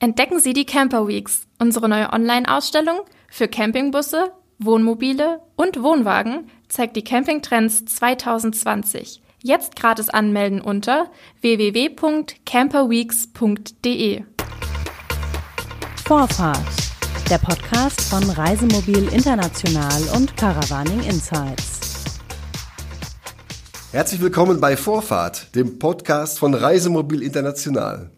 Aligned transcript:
Entdecken 0.00 0.38
Sie 0.38 0.52
die 0.52 0.64
Camper 0.64 1.08
Weeks, 1.08 1.48
unsere 1.58 1.88
neue 1.88 2.12
Online-Ausstellung 2.12 3.00
für 3.28 3.48
Campingbusse, 3.48 4.30
Wohnmobile 4.60 5.40
und 5.56 5.82
Wohnwagen 5.82 6.48
zeigt 6.68 6.94
die 6.94 7.02
Campingtrends 7.02 7.84
2020. 7.84 9.20
Jetzt 9.42 9.74
gratis 9.74 10.08
anmelden 10.08 10.60
unter 10.60 11.10
www.camperweeks.de. 11.40 14.22
Vorfahrt, 16.04 16.58
der 17.28 17.38
Podcast 17.38 18.02
von 18.02 18.22
Reisemobil 18.30 19.08
International 19.12 20.00
und 20.14 20.36
Caravaning 20.36 21.02
Insights. 21.02 21.80
Herzlich 23.90 24.20
willkommen 24.20 24.60
bei 24.60 24.76
Vorfahrt, 24.76 25.56
dem 25.56 25.80
Podcast 25.80 26.38
von 26.38 26.54
Reisemobil 26.54 27.20
International. 27.20 28.12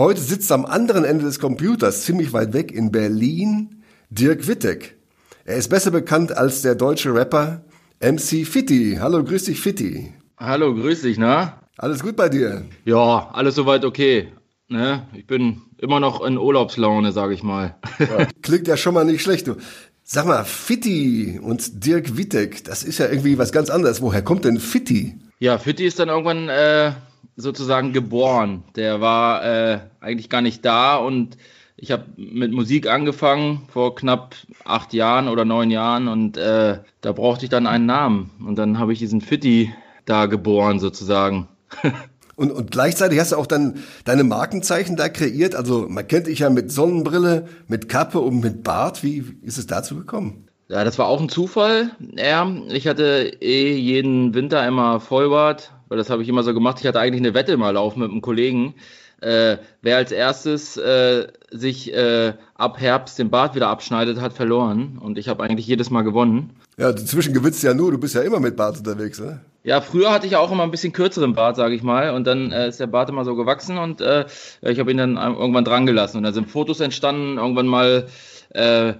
Heute 0.00 0.22
sitzt 0.22 0.50
am 0.50 0.64
anderen 0.64 1.04
Ende 1.04 1.26
des 1.26 1.38
Computers, 1.38 2.06
ziemlich 2.06 2.32
weit 2.32 2.54
weg 2.54 2.72
in 2.72 2.90
Berlin, 2.90 3.82
Dirk 4.08 4.48
Wittek. 4.48 4.96
Er 5.44 5.56
ist 5.56 5.68
besser 5.68 5.90
bekannt 5.90 6.32
als 6.32 6.62
der 6.62 6.74
deutsche 6.74 7.12
Rapper 7.12 7.66
MC 8.00 8.46
Fitti. 8.46 8.96
Hallo, 8.98 9.22
grüß 9.22 9.44
dich, 9.44 9.60
Fitti. 9.60 10.14
Hallo, 10.38 10.74
grüß 10.74 11.02
dich, 11.02 11.18
na? 11.18 11.60
Alles 11.76 12.02
gut 12.02 12.16
bei 12.16 12.30
dir? 12.30 12.64
Ja, 12.86 13.28
alles 13.34 13.56
soweit 13.56 13.84
okay. 13.84 14.28
Ne? 14.68 15.06
Ich 15.12 15.26
bin 15.26 15.60
immer 15.76 16.00
noch 16.00 16.24
in 16.24 16.38
Urlaubslaune, 16.38 17.12
sag 17.12 17.30
ich 17.32 17.42
mal. 17.42 17.76
Ja, 17.98 18.26
klingt 18.42 18.68
ja 18.68 18.78
schon 18.78 18.94
mal 18.94 19.04
nicht 19.04 19.20
schlecht, 19.20 19.48
du. 19.48 19.56
Sag 20.02 20.24
mal, 20.24 20.44
Fitti 20.44 21.38
und 21.42 21.84
Dirk 21.84 22.16
Wittek, 22.16 22.64
das 22.64 22.84
ist 22.84 22.96
ja 22.96 23.06
irgendwie 23.06 23.36
was 23.36 23.52
ganz 23.52 23.68
anderes. 23.68 24.00
Woher 24.00 24.22
kommt 24.22 24.46
denn 24.46 24.60
Fitti? 24.60 25.18
Ja, 25.40 25.58
Fitti 25.58 25.84
ist 25.84 25.98
dann 25.98 26.08
irgendwann 26.08 26.48
äh, 26.48 26.92
sozusagen 27.36 27.92
geboren. 27.92 28.64
Der 28.76 29.00
war 29.00 29.44
äh, 29.44 29.80
eigentlich 30.00 30.28
gar 30.28 30.42
nicht 30.42 30.64
da 30.64 30.96
und 30.96 31.36
ich 31.76 31.90
habe 31.90 32.04
mit 32.16 32.52
Musik 32.52 32.88
angefangen 32.88 33.62
vor 33.72 33.94
knapp 33.94 34.34
acht 34.64 34.92
Jahren 34.92 35.28
oder 35.28 35.46
neun 35.46 35.70
Jahren 35.70 36.08
und 36.08 36.36
äh, 36.36 36.78
da 37.00 37.12
brauchte 37.12 37.46
ich 37.46 37.50
dann 37.50 37.66
einen 37.66 37.86
Namen 37.86 38.30
und 38.46 38.56
dann 38.56 38.78
habe 38.78 38.92
ich 38.92 38.98
diesen 38.98 39.22
Fitti 39.22 39.72
da 40.04 40.26
geboren 40.26 40.78
sozusagen. 40.78 41.48
und, 42.36 42.52
und 42.52 42.70
gleichzeitig 42.70 43.18
hast 43.18 43.32
du 43.32 43.36
auch 43.36 43.46
dann 43.46 43.78
deine 44.04 44.24
Markenzeichen 44.24 44.96
da 44.96 45.08
kreiert. 45.08 45.54
Also 45.54 45.86
man 45.88 46.06
kennt 46.06 46.26
dich 46.26 46.40
ja 46.40 46.50
mit 46.50 46.70
Sonnenbrille, 46.70 47.48
mit 47.66 47.88
Kappe 47.88 48.20
und 48.20 48.40
mit 48.40 48.62
Bart. 48.62 49.02
Wie 49.02 49.24
ist 49.42 49.56
es 49.56 49.66
dazu 49.66 49.96
gekommen? 49.96 50.48
Ja, 50.68 50.84
das 50.84 50.98
war 50.98 51.06
auch 51.06 51.20
ein 51.20 51.28
Zufall. 51.28 51.90
Ja, 52.16 52.48
ich 52.68 52.86
hatte 52.86 53.32
eh 53.40 53.74
jeden 53.74 54.34
Winter 54.34 54.66
immer 54.68 55.00
Vollbart, 55.00 55.72
weil 55.90 55.98
das 55.98 56.08
habe 56.08 56.22
ich 56.22 56.28
immer 56.28 56.42
so 56.42 56.54
gemacht. 56.54 56.78
Ich 56.80 56.86
hatte 56.86 57.00
eigentlich 57.00 57.20
eine 57.20 57.34
Wette 57.34 57.56
mal 57.58 57.74
laufen 57.74 58.00
mit 58.00 58.10
einem 58.10 58.22
Kollegen. 58.22 58.74
Äh, 59.20 59.58
wer 59.82 59.96
als 59.96 60.12
erstes 60.12 60.78
äh, 60.78 61.26
sich 61.50 61.92
äh, 61.92 62.32
ab 62.54 62.80
Herbst 62.80 63.18
den 63.18 63.28
Bart 63.28 63.54
wieder 63.54 63.68
abschneidet, 63.68 64.20
hat 64.20 64.32
verloren. 64.32 64.98
Und 64.98 65.18
ich 65.18 65.28
habe 65.28 65.42
eigentlich 65.42 65.66
jedes 65.66 65.90
Mal 65.90 66.02
gewonnen. 66.02 66.50
Ja, 66.78 66.92
dazwischen 66.92 67.34
gewinnst 67.34 67.62
du 67.62 67.66
ja 67.66 67.74
nur, 67.74 67.90
du 67.90 67.98
bist 67.98 68.14
ja 68.14 68.22
immer 68.22 68.40
mit 68.40 68.56
Bart 68.56 68.78
unterwegs, 68.78 69.20
ne? 69.20 69.40
Ja, 69.62 69.82
früher 69.82 70.10
hatte 70.10 70.24
ich 70.24 70.32
ja 70.32 70.38
auch 70.38 70.50
immer 70.50 70.62
ein 70.62 70.70
bisschen 70.70 70.94
kürzeren 70.94 71.34
Bart, 71.34 71.56
sage 71.56 71.74
ich 71.74 71.82
mal. 71.82 72.14
Und 72.14 72.26
dann 72.26 72.50
äh, 72.52 72.68
ist 72.68 72.80
der 72.80 72.86
Bart 72.86 73.10
immer 73.10 73.24
so 73.24 73.34
gewachsen 73.34 73.76
und 73.76 74.00
äh, 74.00 74.24
ich 74.62 74.78
habe 74.78 74.90
ihn 74.90 74.96
dann 74.96 75.16
irgendwann 75.16 75.64
dran 75.64 75.84
gelassen. 75.84 76.18
Und 76.18 76.22
dann 76.22 76.32
sind 76.32 76.48
Fotos 76.50 76.80
entstanden, 76.80 77.36
irgendwann 77.36 77.66
mal, 77.66 78.06
äh, 78.50 78.94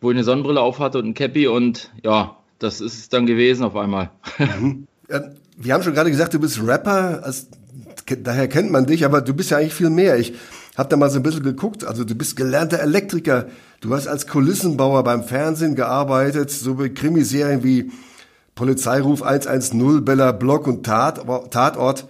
wo 0.00 0.10
ich 0.10 0.16
eine 0.16 0.24
Sonnenbrille 0.24 0.60
auf 0.60 0.78
hatte 0.78 0.98
und 0.98 1.06
ein 1.06 1.14
Cappy 1.14 1.48
und 1.48 1.90
ja, 2.04 2.36
das 2.60 2.80
ist 2.80 2.98
es 2.98 3.08
dann 3.08 3.26
gewesen 3.26 3.64
auf 3.64 3.74
einmal. 3.74 4.10
Mhm. 4.38 4.86
Ja, 5.08 5.22
wir 5.56 5.74
haben 5.74 5.82
schon 5.82 5.94
gerade 5.94 6.10
gesagt, 6.10 6.34
du 6.34 6.38
bist 6.38 6.60
Rapper, 6.64 7.20
also, 7.22 7.46
daher 8.22 8.48
kennt 8.48 8.70
man 8.70 8.86
dich, 8.86 9.04
aber 9.04 9.20
du 9.20 9.34
bist 9.34 9.50
ja 9.50 9.58
eigentlich 9.58 9.74
viel 9.74 9.90
mehr. 9.90 10.18
Ich 10.18 10.34
habe 10.76 10.88
da 10.88 10.96
mal 10.96 11.10
so 11.10 11.18
ein 11.18 11.22
bisschen 11.22 11.42
geguckt, 11.42 11.84
also 11.84 12.04
du 12.04 12.14
bist 12.14 12.36
gelernter 12.36 12.80
Elektriker, 12.80 13.46
du 13.80 13.94
hast 13.94 14.08
als 14.08 14.26
Kulissenbauer 14.26 15.04
beim 15.04 15.22
Fernsehen 15.22 15.76
gearbeitet, 15.76 16.50
so 16.50 16.74
bei 16.74 16.88
Krimiserien 16.88 17.62
wie 17.62 17.92
Polizeiruf 18.54 19.22
110, 19.22 20.04
Bella 20.04 20.32
Block 20.32 20.66
und 20.66 20.84
Tat, 20.84 21.20
Tatort. 21.50 22.06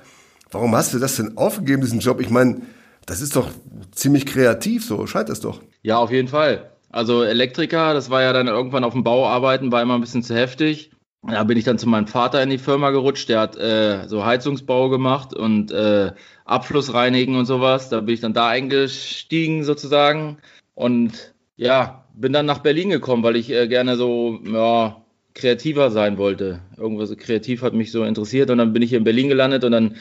Warum 0.50 0.75
hast 0.77 0.94
du 0.94 0.99
das 0.99 1.16
denn 1.16 1.37
aufgegeben, 1.37 1.83
diesen 1.83 2.00
Job? 2.00 2.21
Ich 2.21 2.31
meine, 2.31 2.62
das 3.06 3.21
ist 3.21 3.37
doch 3.37 3.50
ziemlich 3.93 4.25
kreativ, 4.25 4.84
so 4.84 5.06
scheint 5.06 5.28
das 5.28 5.41
doch. 5.41 5.60
Ja, 5.83 5.99
auf 5.99 6.10
jeden 6.10 6.28
Fall. 6.28 6.71
Also 6.91 7.22
Elektriker, 7.22 7.93
das 7.93 8.09
war 8.09 8.22
ja 8.22 8.33
dann 8.33 8.47
irgendwann 8.47 8.84
auf 8.84 8.93
dem 8.93 9.03
Bau 9.03 9.27
arbeiten, 9.27 9.72
war 9.72 9.83
immer 9.83 9.97
ein 9.97 10.00
bisschen 10.00 10.22
zu 10.22 10.34
heftig. 10.34 10.91
Da 11.27 11.45
bin 11.45 11.57
ich 11.57 11.65
dann 11.65 11.79
zu 11.79 11.89
meinem 11.89 12.07
Vater 12.07 12.43
in 12.43 12.51
die 12.51 12.59
Firma 12.59 12.91
gerutscht, 12.91 13.29
der 13.29 13.41
hat 13.41 13.57
äh, 13.57 14.07
so 14.09 14.25
Heizungsbau 14.25 14.91
gemacht 14.91 15.35
und 15.35 15.73
äh, 15.73 16.12
Abflussreinigen 16.45 17.37
und 17.37 17.47
sowas. 17.47 17.89
Da 17.89 18.01
bin 18.01 18.15
ich 18.15 18.21
dann 18.21 18.35
da 18.35 18.49
eingestiegen 18.49 19.65
sozusagen 19.65 20.39
und 20.75 21.34
ja, 21.57 22.05
bin 22.15 22.33
dann 22.33 22.47
nach 22.47 22.59
Berlin 22.59 22.91
gekommen, 22.91 23.23
weil 23.23 23.37
ich 23.37 23.51
äh, 23.51 23.69
gerne 23.69 23.97
so 23.97 24.39
ja, 24.45 25.03
kreativer 25.34 25.91
sein 25.91 26.19
wollte. 26.19 26.61
Irgendwas 26.77 27.17
kreativ 27.17 27.63
hat 27.63 27.73
mich 27.73 27.91
so 27.91 28.05
interessiert 28.05 28.51
und 28.51 28.59
dann 28.59 28.73
bin 28.73 28.83
ich 28.83 28.91
hier 28.91 28.99
in 28.99 29.05
Berlin 29.05 29.29
gelandet 29.29 29.65
und 29.65 29.73
dann 29.73 29.97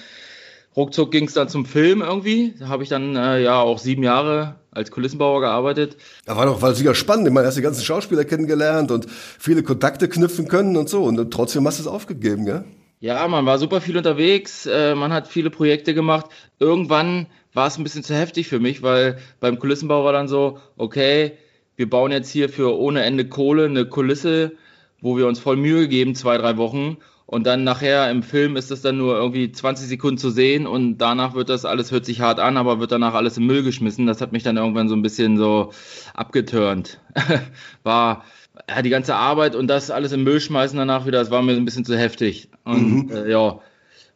ruckzuck 0.75 1.11
ging 1.11 1.25
es 1.25 1.33
dann 1.33 1.47
zum 1.47 1.65
Film 1.65 2.01
irgendwie. 2.01 2.53
Da 2.59 2.67
habe 2.67 2.83
ich 2.83 2.89
dann 2.89 3.15
äh, 3.15 3.41
ja 3.41 3.59
auch 3.61 3.79
sieben 3.79 4.03
Jahre 4.03 4.55
als 4.73 4.91
Kulissenbauer 4.91 5.41
gearbeitet. 5.41 5.97
Da 6.25 6.35
war 6.35 6.45
doch 6.45 6.61
war 6.61 6.73
sicher 6.73 6.95
spannend. 6.95 7.27
Ich 7.27 7.33
meine, 7.33 7.47
hast 7.47 7.57
die 7.57 7.61
ganzen 7.61 7.83
Schauspieler 7.83 8.25
kennengelernt 8.25 8.91
und 8.91 9.07
viele 9.09 9.63
Kontakte 9.63 10.09
knüpfen 10.09 10.47
können 10.47 10.77
und 10.77 10.89
so. 10.89 11.03
Und 11.03 11.31
trotzdem 11.31 11.65
hast 11.67 11.79
du 11.79 11.83
es 11.83 11.87
aufgegeben, 11.87 12.45
gell? 12.45 12.65
Ja, 12.99 13.27
man 13.27 13.45
war 13.45 13.59
super 13.59 13.81
viel 13.81 13.97
unterwegs. 13.97 14.65
Äh, 14.65 14.95
man 14.95 15.11
hat 15.11 15.27
viele 15.27 15.49
Projekte 15.49 15.93
gemacht. 15.93 16.27
Irgendwann 16.59 17.27
war 17.53 17.67
es 17.67 17.77
ein 17.77 17.83
bisschen 17.83 18.03
zu 18.03 18.15
heftig 18.15 18.47
für 18.47 18.59
mich, 18.59 18.81
weil 18.81 19.17
beim 19.39 19.59
Kulissenbau 19.59 20.03
war 20.05 20.13
dann 20.13 20.27
so, 20.27 20.59
okay, 20.77 21.33
wir 21.75 21.89
bauen 21.89 22.11
jetzt 22.11 22.29
hier 22.29 22.49
für 22.49 22.77
ohne 22.77 23.03
Ende 23.03 23.27
Kohle 23.27 23.65
eine 23.65 23.85
Kulisse, 23.85 24.53
wo 25.03 25.17
wir 25.17 25.27
uns 25.27 25.39
voll 25.39 25.57
Mühe 25.57 25.87
geben, 25.87 26.15
zwei, 26.15 26.37
drei 26.37 26.57
Wochen. 26.57 26.97
Und 27.25 27.45
dann 27.45 27.63
nachher 27.63 28.09
im 28.09 28.23
Film 28.23 28.55
ist 28.55 28.71
das 28.71 28.81
dann 28.81 28.97
nur 28.97 29.15
irgendwie 29.17 29.51
20 29.51 29.87
Sekunden 29.87 30.17
zu 30.17 30.29
sehen 30.29 30.65
und 30.67 30.97
danach 30.97 31.35
wird 31.35 31.49
das 31.49 31.65
alles, 31.65 31.91
hört 31.91 32.05
sich 32.05 32.21
hart 32.21 32.39
an, 32.39 32.57
aber 32.57 32.79
wird 32.79 32.91
danach 32.91 33.13
alles 33.13 33.37
im 33.37 33.45
Müll 33.45 33.63
geschmissen. 33.63 34.05
Das 34.05 34.21
hat 34.21 34.31
mich 34.31 34.43
dann 34.43 34.57
irgendwann 34.57 34.89
so 34.89 34.95
ein 34.95 35.01
bisschen 35.01 35.37
so 35.37 35.71
abgeturnt. 36.13 36.99
war 37.83 38.23
ja, 38.69 38.81
die 38.81 38.89
ganze 38.89 39.15
Arbeit 39.15 39.55
und 39.55 39.67
das 39.67 39.91
alles 39.91 40.11
im 40.11 40.23
Müll 40.23 40.39
schmeißen 40.39 40.77
danach 40.77 41.05
wieder, 41.05 41.19
das 41.19 41.31
war 41.31 41.41
mir 41.41 41.55
so 41.55 41.61
ein 41.61 41.65
bisschen 41.65 41.85
zu 41.85 41.97
heftig. 41.97 42.49
Und 42.63 43.07
mhm. 43.07 43.11
äh, 43.11 43.29
ja, 43.29 43.59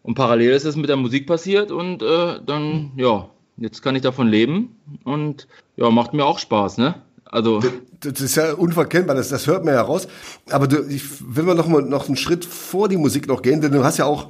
und 0.03 0.15
parallel 0.15 0.51
ist 0.51 0.65
es 0.65 0.75
mit 0.75 0.89
der 0.89 0.95
Musik 0.95 1.27
passiert 1.27 1.71
und 1.71 2.01
äh, 2.01 2.39
dann, 2.45 2.91
ja, 2.95 3.29
jetzt 3.57 3.81
kann 3.81 3.95
ich 3.95 4.03
davon 4.03 4.27
leben 4.27 4.77
und 5.03 5.47
ja, 5.75 5.89
macht 5.89 6.13
mir 6.13 6.25
auch 6.25 6.39
Spaß, 6.39 6.77
ne? 6.77 7.01
Also 7.29 7.61
das 7.99 8.21
ist 8.21 8.35
ja 8.35 8.53
unverkennbar, 8.53 9.15
das, 9.15 9.29
das 9.29 9.47
hört 9.47 9.65
man 9.65 9.73
ja 9.73 9.81
raus. 9.81 10.07
Aber 10.49 10.67
du, 10.67 10.85
ich 10.87 11.03
will 11.19 11.43
mal 11.43 11.55
noch 11.55 11.67
mal 11.67 11.81
noch 11.81 12.07
einen 12.07 12.17
Schritt 12.17 12.45
vor 12.45 12.89
die 12.89 12.97
Musik 12.97 13.27
noch 13.27 13.41
gehen, 13.41 13.61
denn 13.61 13.71
du 13.71 13.83
hast 13.83 13.97
ja 13.97 14.05
auch 14.05 14.29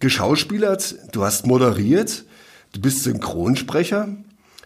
geschauspielert, 0.00 0.96
du 1.12 1.24
hast 1.24 1.46
moderiert, 1.46 2.24
du 2.72 2.80
bist 2.80 3.02
Synchronsprecher. 3.02 4.08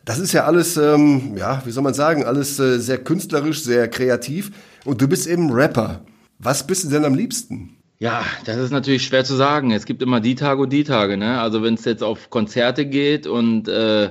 Das 0.04 0.20
ist 0.20 0.32
ja 0.32 0.44
alles, 0.44 0.76
ähm, 0.76 1.36
ja, 1.36 1.62
wie 1.64 1.72
soll 1.72 1.82
man 1.82 1.94
sagen, 1.94 2.24
alles 2.24 2.60
äh, 2.60 2.78
sehr 2.78 2.98
künstlerisch, 2.98 3.64
sehr 3.64 3.88
kreativ. 3.88 4.52
Und 4.84 5.02
du 5.02 5.08
bist 5.08 5.26
eben 5.26 5.50
Rapper. 5.52 6.02
Was 6.38 6.66
bist 6.66 6.84
du 6.84 6.88
denn 6.88 7.04
am 7.04 7.14
liebsten? 7.14 7.76
Ja, 7.98 8.24
das 8.44 8.58
ist 8.58 8.70
natürlich 8.70 9.04
schwer 9.04 9.24
zu 9.24 9.34
sagen. 9.34 9.72
Es 9.72 9.84
gibt 9.84 10.02
immer 10.02 10.20
die 10.20 10.34
Tage 10.34 10.62
und 10.62 10.72
die 10.72 10.84
Tage. 10.84 11.16
Ne? 11.16 11.40
Also 11.40 11.62
wenn 11.62 11.74
es 11.74 11.84
jetzt 11.84 12.02
auf 12.02 12.30
Konzerte 12.30 12.86
geht 12.86 13.26
und 13.26 13.68
äh, 13.68 14.10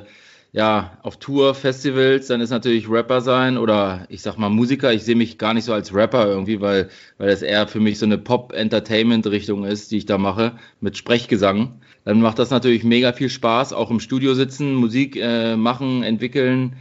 ja, 0.55 0.97
auf 1.03 1.17
Tour, 1.17 1.53
Festivals, 1.53 2.27
dann 2.27 2.39
ist 2.39 2.49
natürlich 2.49 2.89
Rapper 2.89 3.19
sein 3.19 3.57
oder 3.57 4.05
ich 4.07 4.21
sag 4.21 4.38
mal 4.38 4.47
Musiker. 4.49 4.93
Ich 4.93 5.03
sehe 5.03 5.17
mich 5.17 5.38
gar 5.38 5.53
nicht 5.53 5.66
so 5.66 5.73
als 5.73 5.93
Rapper 5.93 6.27
irgendwie, 6.27 6.61
weil, 6.61 6.88
weil 7.17 7.27
das 7.27 7.41
eher 7.41 7.67
für 7.67 7.81
mich 7.81 7.99
so 7.99 8.05
eine 8.05 8.17
Pop-Entertainment-Richtung 8.17 9.66
ist, 9.66 9.91
die 9.91 9.97
ich 9.97 10.05
da 10.05 10.17
mache, 10.17 10.53
mit 10.79 10.95
Sprechgesang. 10.95 11.81
Dann 12.05 12.21
macht 12.21 12.39
das 12.39 12.51
natürlich 12.51 12.85
mega 12.85 13.11
viel 13.11 13.29
Spaß, 13.29 13.73
auch 13.73 13.91
im 13.91 13.99
Studio 13.99 14.33
sitzen, 14.33 14.75
Musik 14.75 15.17
äh, 15.17 15.57
machen, 15.57 16.03
entwickeln, 16.03 16.77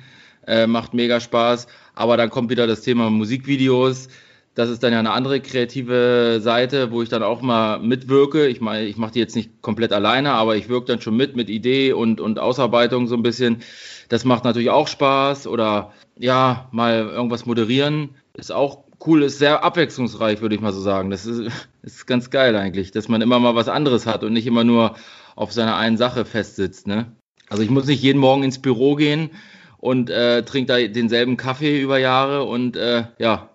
äh, 0.47 0.69
macht 0.69 0.95
mega 0.95 1.19
Spaß. 1.19 1.67
Aber 1.97 2.17
dann 2.17 2.31
kommt 2.31 2.51
wieder 2.51 2.69
das 2.69 2.83
Thema 2.83 3.11
Musikvideos 3.11 4.09
das 4.55 4.71
ist 4.71 4.83
dann 4.83 4.93
ja 4.93 5.01
eine 5.01 5.11
andere 5.11 5.41
kreative 5.41 6.39
Seite, 6.41 6.93
wo 6.93 7.03
ich 7.03 7.09
dann 7.09 7.23
auch 7.23 7.43
mal 7.43 7.81
mitwirke. 7.81 8.47
Ich 8.47 8.61
meine, 8.61 8.87
ich 8.87 8.97
mache 8.97 9.13
die 9.13 9.19
jetzt 9.19 9.35
nicht 9.35 9.63
komplett 9.63 9.93
alleine, 9.93 10.33
aber 10.33 10.57
ich 10.57 10.69
wirke 10.69 10.87
dann 10.87 11.01
schon 11.01 11.17
mit 11.17 11.35
mit 11.35 11.51
Idee 11.51 11.93
und, 11.93 12.21
und 12.21 12.39
Ausarbeitung 12.39 13.09
so 13.09 13.17
ein 13.17 13.23
bisschen. 13.23 13.63
Das 14.09 14.25
macht 14.25 14.45
natürlich 14.45 14.71
auch 14.71 14.87
Spaß. 14.87 15.49
Oder 15.49 15.93
ja, 16.19 16.69
mal 16.71 16.99
irgendwas 16.99 17.47
moderieren 17.47 18.11
ist 18.35 18.53
auch 18.53 18.85
cool, 19.07 19.23
ist 19.23 19.39
sehr 19.39 19.65
abwechslungsreich, 19.65 20.41
würde 20.41 20.55
ich 20.55 20.61
mal 20.61 20.73
so 20.73 20.81
sagen. 20.81 21.11
Das 21.11 21.27
ist, 21.27 21.51
ist 21.83 22.07
ganz 22.07 22.31
geil 22.31 22.55
eigentlich, 22.57 22.93
dass 22.93 23.09
man 23.09 23.23
immer 23.23 23.41
mal 23.41 23.57
was 23.57 23.69
anderes 23.69 24.07
hat 24.07 24.23
und 24.23 24.33
nicht 24.33 24.47
immer 24.47 24.65
nur 24.65 24.95
auf 25.35 25.53
seiner 25.53 25.77
einen 25.77 25.97
Sache 25.97 26.25
festsitzt. 26.25 26.87
Ne? 26.87 27.13
Also 27.49 27.63
ich 27.63 27.71
muss 27.71 27.87
nicht 27.87 28.03
jeden 28.03 28.21
Morgen 28.21 28.45
ins 28.45 28.61
Büro 28.61 28.95
gehen 28.95 29.31
und 29.79 30.11
äh, 30.11 30.45
trinke 30.45 30.73
da 30.73 30.89
denselben 30.89 31.37
Kaffee 31.37 31.81
über 31.81 31.99
Jahre 31.99 32.45
und 32.45 32.77
äh, 32.77 33.05
ja, 33.19 33.51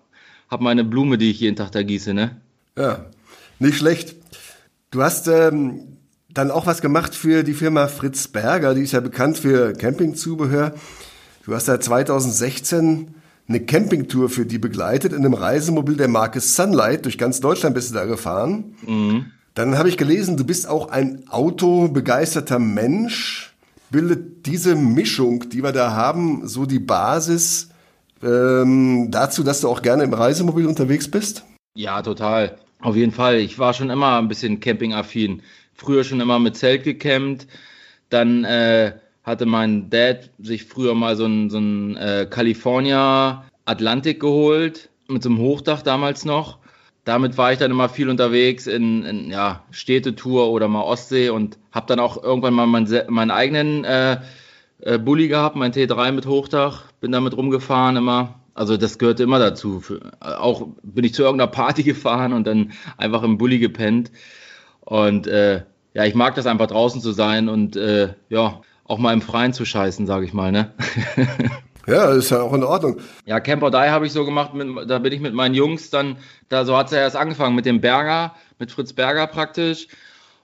habe 0.50 0.64
meine 0.64 0.84
Blume, 0.84 1.16
die 1.16 1.30
ich 1.30 1.40
jeden 1.40 1.56
Tag 1.56 1.72
da 1.72 1.82
gieße, 1.82 2.12
ne? 2.12 2.36
Ja, 2.76 3.06
nicht 3.58 3.78
schlecht. 3.78 4.16
Du 4.90 5.02
hast 5.02 5.28
ähm, 5.28 5.98
dann 6.28 6.50
auch 6.50 6.66
was 6.66 6.80
gemacht 6.80 7.14
für 7.14 7.44
die 7.44 7.54
Firma 7.54 7.86
Fritz 7.86 8.28
Berger, 8.28 8.74
die 8.74 8.82
ist 8.82 8.92
ja 8.92 9.00
bekannt 9.00 9.38
für 9.38 9.72
Campingzubehör. 9.72 10.74
Du 11.44 11.54
hast 11.54 11.66
seit 11.66 11.82
2016 11.84 13.14
eine 13.48 13.60
Campingtour 13.60 14.28
für 14.28 14.46
die 14.46 14.58
begleitet 14.58 15.12
in 15.12 15.18
einem 15.18 15.34
Reisemobil 15.34 15.96
der 15.96 16.08
Marke 16.08 16.40
Sunlight. 16.40 17.04
Durch 17.04 17.18
ganz 17.18 17.40
Deutschland 17.40 17.74
bist 17.74 17.90
du 17.90 17.94
da 17.94 18.04
gefahren. 18.04 18.76
Mhm. 18.86 19.26
Dann 19.54 19.76
habe 19.76 19.88
ich 19.88 19.96
gelesen, 19.96 20.36
du 20.36 20.44
bist 20.44 20.68
auch 20.68 20.90
ein 20.90 21.28
autobegeisterter 21.28 22.60
Mensch. 22.60 23.54
Bildet 23.90 24.46
diese 24.46 24.76
Mischung, 24.76 25.48
die 25.50 25.64
wir 25.64 25.72
da 25.72 25.92
haben, 25.92 26.46
so 26.46 26.64
die 26.64 26.78
Basis 26.78 27.69
ähm, 28.22 29.08
dazu, 29.10 29.42
dass 29.42 29.60
du 29.60 29.68
auch 29.68 29.82
gerne 29.82 30.04
im 30.04 30.14
Reisemobil 30.14 30.66
unterwegs 30.66 31.10
bist? 31.10 31.44
Ja, 31.74 32.02
total. 32.02 32.58
Auf 32.80 32.96
jeden 32.96 33.12
Fall. 33.12 33.36
Ich 33.36 33.58
war 33.58 33.74
schon 33.74 33.90
immer 33.90 34.18
ein 34.18 34.28
bisschen 34.28 34.60
campingaffin. 34.60 35.42
Früher 35.74 36.04
schon 36.04 36.20
immer 36.20 36.38
mit 36.38 36.56
Zelt 36.56 36.84
gecampt. 36.84 37.46
Dann 38.08 38.44
äh, 38.44 38.92
hatte 39.22 39.46
mein 39.46 39.90
Dad 39.90 40.30
sich 40.38 40.64
früher 40.64 40.94
mal 40.94 41.16
so 41.16 41.26
ein, 41.26 41.50
so 41.50 41.58
ein 41.58 41.96
äh, 41.96 42.26
California 42.28 43.44
Atlantik 43.64 44.20
geholt. 44.20 44.88
Mit 45.08 45.22
so 45.22 45.28
einem 45.28 45.38
Hochdach 45.38 45.82
damals 45.82 46.24
noch. 46.24 46.58
Damit 47.04 47.38
war 47.38 47.52
ich 47.52 47.58
dann 47.58 47.70
immer 47.70 47.88
viel 47.88 48.08
unterwegs 48.08 48.66
in, 48.66 49.04
in 49.04 49.30
ja, 49.30 49.64
Städtetour 49.70 50.50
oder 50.50 50.68
mal 50.68 50.82
Ostsee 50.82 51.30
und 51.30 51.58
habe 51.72 51.86
dann 51.86 51.98
auch 51.98 52.22
irgendwann 52.22 52.54
mal 52.54 52.66
meinen, 52.66 53.02
meinen 53.08 53.30
eigenen 53.30 53.84
äh, 53.84 54.18
äh, 54.82 54.98
Bulli 54.98 55.28
gehabt, 55.28 55.56
mein 55.56 55.72
T3 55.72 56.12
mit 56.12 56.26
Hochdach. 56.26 56.84
Bin 57.00 57.12
damit 57.12 57.36
rumgefahren 57.36 57.96
immer 57.96 58.40
also 58.60 58.76
das 58.76 58.98
gehörte 58.98 59.22
immer 59.22 59.38
dazu. 59.38 59.82
Auch 60.20 60.66
bin 60.82 61.04
ich 61.04 61.14
zu 61.14 61.22
irgendeiner 61.22 61.50
Party 61.50 61.82
gefahren 61.84 62.34
und 62.34 62.46
dann 62.46 62.72
einfach 62.98 63.22
im 63.22 63.38
Bulli 63.38 63.58
gepennt. 63.58 64.10
Und 64.80 65.26
äh, 65.26 65.62
ja, 65.94 66.04
ich 66.04 66.14
mag 66.14 66.34
das 66.34 66.46
einfach 66.46 66.66
draußen 66.66 67.00
zu 67.00 67.12
sein 67.12 67.48
und 67.48 67.76
äh, 67.76 68.14
ja, 68.28 68.60
auch 68.84 68.98
mal 68.98 69.12
im 69.12 69.22
Freien 69.22 69.52
zu 69.52 69.64
scheißen, 69.64 70.06
sage 70.06 70.26
ich 70.26 70.32
mal, 70.32 70.52
ne? 70.52 70.72
ja, 71.86 72.10
ist 72.10 72.30
ja 72.30 72.42
auch 72.42 72.52
in 72.52 72.64
Ordnung. 72.64 72.98
Ja, 73.24 73.40
Camper 73.40 73.70
Die 73.70 73.76
habe 73.76 74.06
ich 74.06 74.12
so 74.12 74.24
gemacht, 74.24 74.52
mit, 74.52 74.90
da 74.90 74.98
bin 74.98 75.12
ich 75.12 75.20
mit 75.20 75.32
meinen 75.32 75.54
Jungs 75.54 75.90
dann, 75.90 76.16
da 76.48 76.64
so 76.64 76.76
hat 76.76 76.86
es 76.86 76.92
ja 76.92 76.98
erst 76.98 77.16
angefangen 77.16 77.54
mit 77.54 77.66
dem 77.66 77.80
Berger, 77.80 78.34
mit 78.58 78.72
Fritz 78.72 78.92
Berger 78.92 79.26
praktisch. 79.26 79.88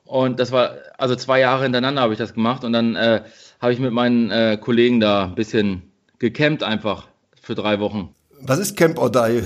Und 0.04 0.38
das 0.38 0.52
war, 0.52 0.76
also 0.96 1.16
zwei 1.16 1.40
Jahre 1.40 1.64
hintereinander 1.64 2.02
habe 2.02 2.12
ich 2.12 2.18
das 2.18 2.34
gemacht 2.34 2.62
und 2.62 2.72
dann 2.72 2.94
äh, 2.94 3.22
habe 3.60 3.72
ich 3.72 3.78
mit 3.78 3.92
meinen 3.92 4.30
äh, 4.30 4.58
Kollegen 4.60 5.00
da 5.00 5.24
ein 5.24 5.34
bisschen 5.34 5.82
gecampt 6.18 6.62
einfach 6.62 7.08
für 7.40 7.54
drei 7.54 7.80
Wochen. 7.80 8.10
Was 8.40 8.58
ist 8.58 8.76
Camp 8.76 8.98
or 8.98 9.10
Die? 9.10 9.42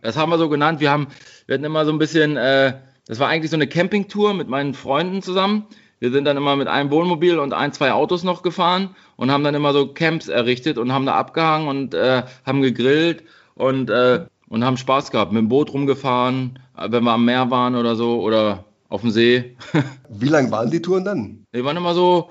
Das 0.00 0.16
haben 0.16 0.30
wir 0.30 0.38
so 0.38 0.48
genannt. 0.48 0.80
Wir 0.80 0.90
haben, 0.90 1.06
wir 1.46 1.54
hatten 1.54 1.64
immer 1.64 1.84
so 1.84 1.92
ein 1.92 1.98
bisschen, 1.98 2.36
äh, 2.36 2.74
das 3.06 3.18
war 3.18 3.28
eigentlich 3.28 3.50
so 3.50 3.56
eine 3.56 3.66
Campingtour 3.66 4.34
mit 4.34 4.48
meinen 4.48 4.74
Freunden 4.74 5.22
zusammen. 5.22 5.66
Wir 6.00 6.10
sind 6.10 6.24
dann 6.24 6.36
immer 6.36 6.56
mit 6.56 6.66
einem 6.66 6.90
Wohnmobil 6.90 7.38
und 7.38 7.52
ein, 7.52 7.72
zwei 7.72 7.92
Autos 7.92 8.24
noch 8.24 8.42
gefahren 8.42 8.96
und 9.16 9.30
haben 9.30 9.44
dann 9.44 9.54
immer 9.54 9.72
so 9.72 9.86
Camps 9.86 10.26
errichtet 10.26 10.76
und 10.76 10.92
haben 10.92 11.06
da 11.06 11.14
abgehangen 11.14 11.68
und 11.68 11.94
äh, 11.94 12.24
haben 12.44 12.62
gegrillt 12.62 13.22
und, 13.54 13.88
äh, 13.90 14.24
und 14.48 14.64
haben 14.64 14.76
Spaß 14.76 15.12
gehabt. 15.12 15.30
Mit 15.30 15.42
dem 15.42 15.48
Boot 15.48 15.72
rumgefahren, 15.72 16.58
wenn 16.76 17.04
wir 17.04 17.12
am 17.12 17.24
Meer 17.24 17.50
waren 17.50 17.76
oder 17.76 17.94
so 17.94 18.20
oder 18.20 18.64
auf 18.88 19.02
dem 19.02 19.10
See. 19.10 19.56
Wie 20.08 20.28
lang 20.28 20.50
waren 20.50 20.70
die 20.70 20.82
Touren 20.82 21.04
dann? 21.04 21.44
Die 21.54 21.64
waren 21.64 21.76
immer 21.76 21.94
so, 21.94 22.30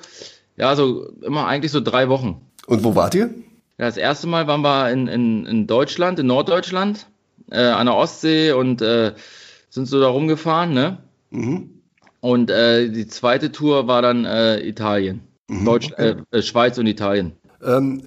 ja, 0.57 0.75
so 0.75 1.09
immer 1.21 1.48
eigentlich 1.48 1.71
so 1.71 1.81
drei 1.81 2.09
Wochen. 2.09 2.42
Und 2.68 2.83
wo 2.83 2.95
wart 2.95 3.15
ihr? 3.15 3.30
Ja, 3.77 3.88
das 3.88 3.98
erste 3.98 4.27
Mal 4.27 4.48
waren 4.48 4.62
wir 4.62 4.92
in, 4.92 5.07
in, 5.07 5.45
in 5.45 5.68
Deutschland, 5.68 6.19
in 6.19 6.27
Norddeutschland, 6.27 7.07
äh, 7.50 7.62
an 7.62 7.88
der 7.88 7.95
Ostsee 7.95 8.51
und 8.51 8.81
äh, 8.81 9.13
sind 9.69 9.88
so 9.88 10.00
da 10.00 10.07
rumgefahren, 10.07 10.74
ne? 10.74 10.98
Mhm. 11.31 11.81
Und 12.19 12.51
äh, 12.51 12.89
die 12.89 13.07
zweite 13.07 13.51
Tour 13.51 13.88
war 13.88 14.01
dann 14.01 14.25
äh, 14.25 14.59
Italien. 14.59 15.21
Mhm, 15.48 15.65
Deutsch, 15.65 15.92
okay. 15.92 16.15
Äh, 16.31 16.38
äh, 16.38 16.42
Schweiz 16.44 16.77
und 16.77 16.86
Italien. 16.86 17.33
Ähm, 17.63 18.03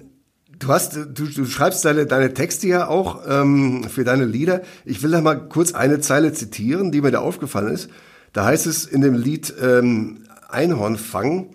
du 0.57 0.69
hast, 0.69 0.95
du, 0.95 1.25
du 1.25 1.45
schreibst 1.45 1.83
deine, 1.83 2.05
deine 2.05 2.33
Texte 2.33 2.67
ja 2.67 2.87
auch 2.87 3.23
ähm, 3.27 3.83
für 3.89 4.03
deine 4.03 4.25
Lieder. 4.25 4.61
Ich 4.85 5.03
will 5.03 5.11
da 5.11 5.21
mal 5.21 5.49
kurz 5.49 5.73
eine 5.73 5.99
Zeile 5.99 6.33
zitieren, 6.33 6.91
die 6.91 7.01
mir 7.01 7.11
da 7.11 7.19
aufgefallen 7.19 7.73
ist. 7.73 7.89
Da 8.31 8.45
heißt 8.45 8.65
es 8.67 8.85
in 8.85 9.01
dem 9.01 9.15
Lied 9.15 9.53
ähm, 9.61 10.23
Einhornfang, 10.49 11.49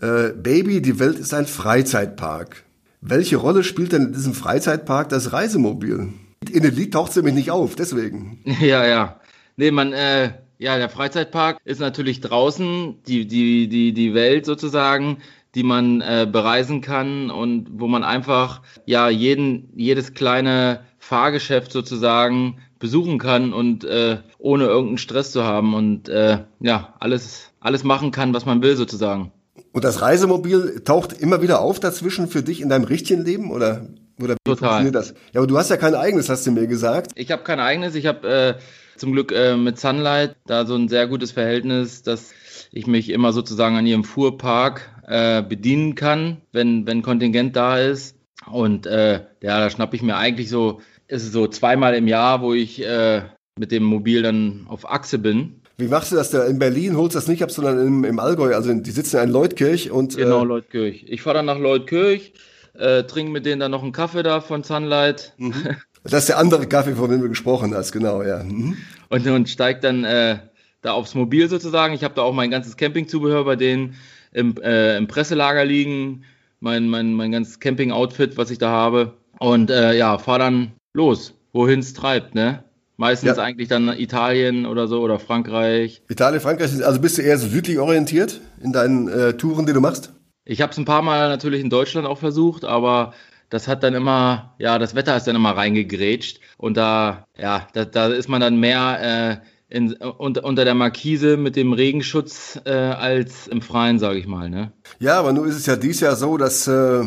äh, 0.00 0.32
Baby, 0.32 0.82
die 0.82 0.98
Welt 0.98 1.18
ist 1.18 1.34
ein 1.34 1.46
Freizeitpark. 1.46 2.64
Welche 3.00 3.36
Rolle 3.36 3.64
spielt 3.64 3.92
denn 3.92 4.06
in 4.06 4.12
diesem 4.12 4.34
Freizeitpark 4.34 5.08
das 5.08 5.32
Reisemobil? 5.32 6.12
In 6.50 6.62
dem 6.62 6.74
Lied 6.74 6.92
taucht 6.92 7.10
es 7.10 7.16
nämlich 7.16 7.34
nicht 7.34 7.50
auf, 7.50 7.74
deswegen. 7.74 8.42
Ja, 8.60 8.86
ja. 8.86 9.20
Nee, 9.56 9.70
man, 9.70 9.92
äh, 9.92 10.32
ja, 10.58 10.76
der 10.76 10.88
Freizeitpark 10.88 11.58
ist 11.64 11.80
natürlich 11.80 12.20
draußen, 12.20 13.02
die, 13.06 13.26
die, 13.26 13.68
die, 13.68 13.92
die 13.92 14.14
Welt 14.14 14.46
sozusagen, 14.46 15.18
die 15.54 15.62
man 15.62 16.00
äh, 16.00 16.28
bereisen 16.30 16.80
kann 16.80 17.30
und 17.30 17.68
wo 17.72 17.88
man 17.88 18.04
einfach, 18.04 18.62
ja, 18.86 19.08
jeden, 19.08 19.70
jedes 19.74 20.14
kleine 20.14 20.80
Fahrgeschäft 20.98 21.72
sozusagen 21.72 22.58
besuchen 22.78 23.18
kann 23.18 23.52
und 23.52 23.84
äh, 23.84 24.18
ohne 24.38 24.64
irgendeinen 24.64 24.98
Stress 24.98 25.32
zu 25.32 25.44
haben 25.44 25.74
und 25.74 26.08
äh, 26.08 26.38
ja, 26.60 26.94
alles, 27.00 27.50
alles 27.60 27.84
machen 27.84 28.10
kann, 28.10 28.32
was 28.32 28.46
man 28.46 28.62
will 28.62 28.76
sozusagen. 28.76 29.32
Und 29.72 29.84
das 29.84 30.02
Reisemobil 30.02 30.82
taucht 30.84 31.12
immer 31.12 31.42
wieder 31.42 31.60
auf 31.60 31.78
dazwischen 31.78 32.28
für 32.28 32.42
dich 32.42 32.60
in 32.60 32.68
deinem 32.68 32.84
richtigen 32.84 33.24
Leben 33.24 33.50
oder 33.50 33.86
oder 34.22 34.34
wie 34.34 34.50
Total. 34.50 34.68
funktioniert 34.68 34.94
das? 34.94 35.14
Ja, 35.32 35.40
aber 35.40 35.46
du 35.46 35.56
hast 35.56 35.70
ja 35.70 35.76
kein 35.76 35.94
eigenes, 35.94 36.28
hast 36.28 36.46
du 36.46 36.50
mir 36.50 36.66
gesagt. 36.66 37.12
Ich 37.14 37.30
habe 37.30 37.42
kein 37.42 37.60
eigenes. 37.60 37.94
Ich 37.94 38.06
habe 38.06 38.28
äh, 38.28 38.98
zum 38.98 39.12
Glück 39.12 39.32
äh, 39.32 39.56
mit 39.56 39.78
Sunlight 39.78 40.36
da 40.46 40.66
so 40.66 40.74
ein 40.74 40.88
sehr 40.88 41.06
gutes 41.06 41.32
Verhältnis, 41.32 42.02
dass 42.02 42.32
ich 42.70 42.86
mich 42.86 43.08
immer 43.10 43.32
sozusagen 43.32 43.76
an 43.76 43.86
ihrem 43.86 44.04
Fuhrpark 44.04 44.90
äh, 45.06 45.42
bedienen 45.42 45.94
kann, 45.94 46.42
wenn 46.52 46.86
wenn 46.86 47.02
Kontingent 47.02 47.56
da 47.56 47.78
ist. 47.78 48.16
Und 48.50 48.86
äh, 48.86 49.24
ja, 49.42 49.60
da 49.60 49.70
schnappe 49.70 49.96
ich 49.96 50.02
mir 50.02 50.16
eigentlich 50.16 50.50
so, 50.50 50.80
ist 51.08 51.24
es 51.24 51.32
so 51.32 51.46
zweimal 51.46 51.94
im 51.94 52.08
Jahr, 52.08 52.42
wo 52.42 52.52
ich 52.52 52.84
äh, 52.84 53.22
mit 53.58 53.72
dem 53.72 53.84
Mobil 53.84 54.22
dann 54.22 54.66
auf 54.68 54.90
Achse 54.90 55.18
bin 55.18 55.60
wie 55.80 55.88
machst 55.88 56.12
du 56.12 56.16
das 56.16 56.30
da? 56.30 56.44
In 56.44 56.58
Berlin 56.58 56.96
holst 56.96 57.14
du 57.14 57.18
das 57.18 57.28
nicht 57.28 57.42
ab, 57.42 57.50
sondern 57.50 57.84
im, 57.86 58.04
im 58.04 58.18
Allgäu. 58.18 58.54
Also 58.54 58.72
die 58.72 58.90
sitzen 58.90 59.16
ja 59.16 59.22
in 59.22 59.30
Leutkirch 59.30 59.90
und. 59.90 60.16
Genau, 60.16 60.42
äh, 60.42 60.46
Leutkirch. 60.46 61.06
Ich 61.08 61.22
fahre 61.22 61.38
dann 61.38 61.46
nach 61.46 61.58
Leutkirch, 61.58 62.32
äh, 62.74 63.04
trinke 63.04 63.32
mit 63.32 63.46
denen 63.46 63.60
dann 63.60 63.70
noch 63.70 63.82
einen 63.82 63.92
Kaffee 63.92 64.22
da 64.22 64.40
von 64.40 64.62
Sunlight. 64.62 65.34
Mhm. 65.38 65.54
Das 66.02 66.20
ist 66.20 66.30
der 66.30 66.38
andere 66.38 66.66
Kaffee, 66.66 66.94
von 66.94 67.10
dem 67.10 67.20
du 67.20 67.28
gesprochen 67.28 67.74
hast, 67.74 67.92
genau, 67.92 68.22
ja. 68.22 68.42
Mhm. 68.42 68.74
Und, 69.10 69.26
und 69.26 69.50
steigt 69.50 69.84
dann 69.84 70.04
äh, 70.04 70.38
da 70.80 70.92
aufs 70.92 71.14
Mobil 71.14 71.46
sozusagen. 71.50 71.92
Ich 71.92 72.04
habe 72.04 72.14
da 72.14 72.22
auch 72.22 72.32
mein 72.32 72.50
ganzes 72.50 72.78
Campingzubehör 72.78 73.44
bei 73.44 73.56
denen 73.56 73.96
im, 74.32 74.56
äh, 74.62 74.96
im 74.96 75.08
Presselager 75.08 75.64
liegen. 75.66 76.24
Mein, 76.60 76.88
mein, 76.88 77.12
mein 77.12 77.32
ganzes 77.32 77.60
Camping-Outfit, 77.60 78.38
was 78.38 78.50
ich 78.50 78.56
da 78.56 78.70
habe. 78.70 79.14
Und 79.38 79.70
äh, 79.70 79.94
ja, 79.94 80.18
fahr 80.18 80.38
dann 80.38 80.72
los, 80.92 81.34
wohin 81.52 81.80
es 81.80 81.94
treibt, 81.94 82.34
ne? 82.34 82.64
Meistens 83.00 83.38
ja. 83.38 83.42
eigentlich 83.42 83.68
dann 83.68 83.88
Italien 83.88 84.66
oder 84.66 84.86
so 84.86 85.00
oder 85.00 85.18
Frankreich. 85.18 86.02
Italien, 86.10 86.38
Frankreich, 86.38 86.84
also 86.84 87.00
bist 87.00 87.16
du 87.16 87.22
eher 87.22 87.38
so 87.38 87.48
südlich 87.48 87.78
orientiert 87.78 88.42
in 88.62 88.74
deinen 88.74 89.08
äh, 89.08 89.32
Touren, 89.38 89.64
die 89.64 89.72
du 89.72 89.80
machst? 89.80 90.12
Ich 90.44 90.60
habe 90.60 90.70
es 90.70 90.76
ein 90.76 90.84
paar 90.84 91.00
Mal 91.00 91.30
natürlich 91.30 91.62
in 91.62 91.70
Deutschland 91.70 92.06
auch 92.06 92.18
versucht, 92.18 92.66
aber 92.66 93.14
das 93.48 93.68
hat 93.68 93.84
dann 93.84 93.94
immer, 93.94 94.54
ja, 94.58 94.78
das 94.78 94.94
Wetter 94.94 95.16
ist 95.16 95.26
dann 95.26 95.34
immer 95.34 95.56
reingegrätscht 95.56 96.40
und 96.58 96.76
da, 96.76 97.24
ja, 97.38 97.66
da, 97.72 97.86
da 97.86 98.08
ist 98.08 98.28
man 98.28 98.42
dann 98.42 98.60
mehr 98.60 99.40
äh, 99.70 99.74
in, 99.74 99.94
unter, 99.94 100.44
unter 100.44 100.66
der 100.66 100.74
Markise 100.74 101.38
mit 101.38 101.56
dem 101.56 101.72
Regenschutz 101.72 102.60
äh, 102.66 102.70
als 102.70 103.48
im 103.48 103.62
Freien, 103.62 103.98
sage 103.98 104.18
ich 104.18 104.26
mal. 104.26 104.50
Ne? 104.50 104.72
Ja, 104.98 105.18
aber 105.18 105.32
nun 105.32 105.48
ist 105.48 105.56
es 105.56 105.64
ja 105.64 105.76
dies 105.76 106.00
Jahr 106.00 106.16
so, 106.16 106.36
dass 106.36 106.68
äh, 106.68 107.02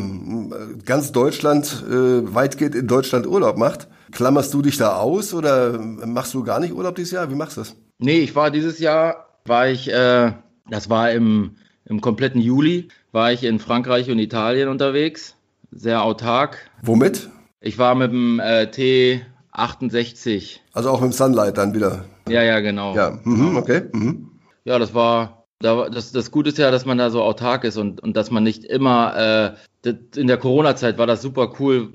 ganz 0.84 1.12
Deutschland 1.12 1.84
äh, 1.88 2.34
weitgehend 2.34 2.74
in 2.74 2.88
Deutschland 2.88 3.28
Urlaub 3.28 3.58
macht. 3.58 3.86
Klammerst 4.14 4.54
du 4.54 4.62
dich 4.62 4.76
da 4.76 4.96
aus 4.96 5.34
oder 5.34 5.76
machst 5.78 6.34
du 6.34 6.44
gar 6.44 6.60
nicht 6.60 6.72
Urlaub 6.72 6.94
dieses 6.94 7.10
Jahr? 7.10 7.30
Wie 7.30 7.34
machst 7.34 7.56
du 7.56 7.62
das? 7.62 7.76
Nee, 7.98 8.20
ich 8.20 8.36
war 8.36 8.52
dieses 8.52 8.78
Jahr, 8.78 9.26
war 9.44 9.68
ich, 9.68 9.92
äh, 9.92 10.32
das 10.70 10.88
war 10.88 11.10
im, 11.10 11.56
im 11.84 12.00
kompletten 12.00 12.40
Juli, 12.40 12.88
war 13.10 13.32
ich 13.32 13.42
in 13.42 13.58
Frankreich 13.58 14.10
und 14.10 14.20
Italien 14.20 14.68
unterwegs. 14.68 15.34
Sehr 15.72 16.04
autark. 16.04 16.70
Womit? 16.82 17.28
Ich 17.60 17.78
war 17.78 17.96
mit 17.96 18.12
dem 18.12 18.38
äh, 18.38 18.68
T68. 18.70 20.60
Also 20.72 20.90
auch 20.90 21.00
mit 21.00 21.10
dem 21.10 21.12
Sunlight 21.12 21.58
dann 21.58 21.74
wieder. 21.74 22.04
Ja, 22.28 22.42
ja, 22.42 22.60
genau. 22.60 22.94
Ja, 22.94 23.18
mhm, 23.24 23.56
okay. 23.56 23.82
Mhm. 23.92 24.30
Ja, 24.64 24.78
das 24.78 24.94
war 24.94 25.44
das, 25.58 26.12
das 26.12 26.30
Gute 26.30 26.50
ist 26.50 26.58
ja, 26.58 26.70
dass 26.70 26.84
man 26.84 26.98
da 26.98 27.10
so 27.10 27.22
autark 27.22 27.64
ist 27.64 27.78
und, 27.78 28.00
und 28.02 28.16
dass 28.16 28.30
man 28.30 28.42
nicht 28.42 28.64
immer, 28.64 29.56
äh, 29.84 29.94
in 30.16 30.26
der 30.26 30.36
Corona-Zeit 30.36 30.98
war 30.98 31.06
das 31.06 31.22
super 31.22 31.54
cool, 31.58 31.92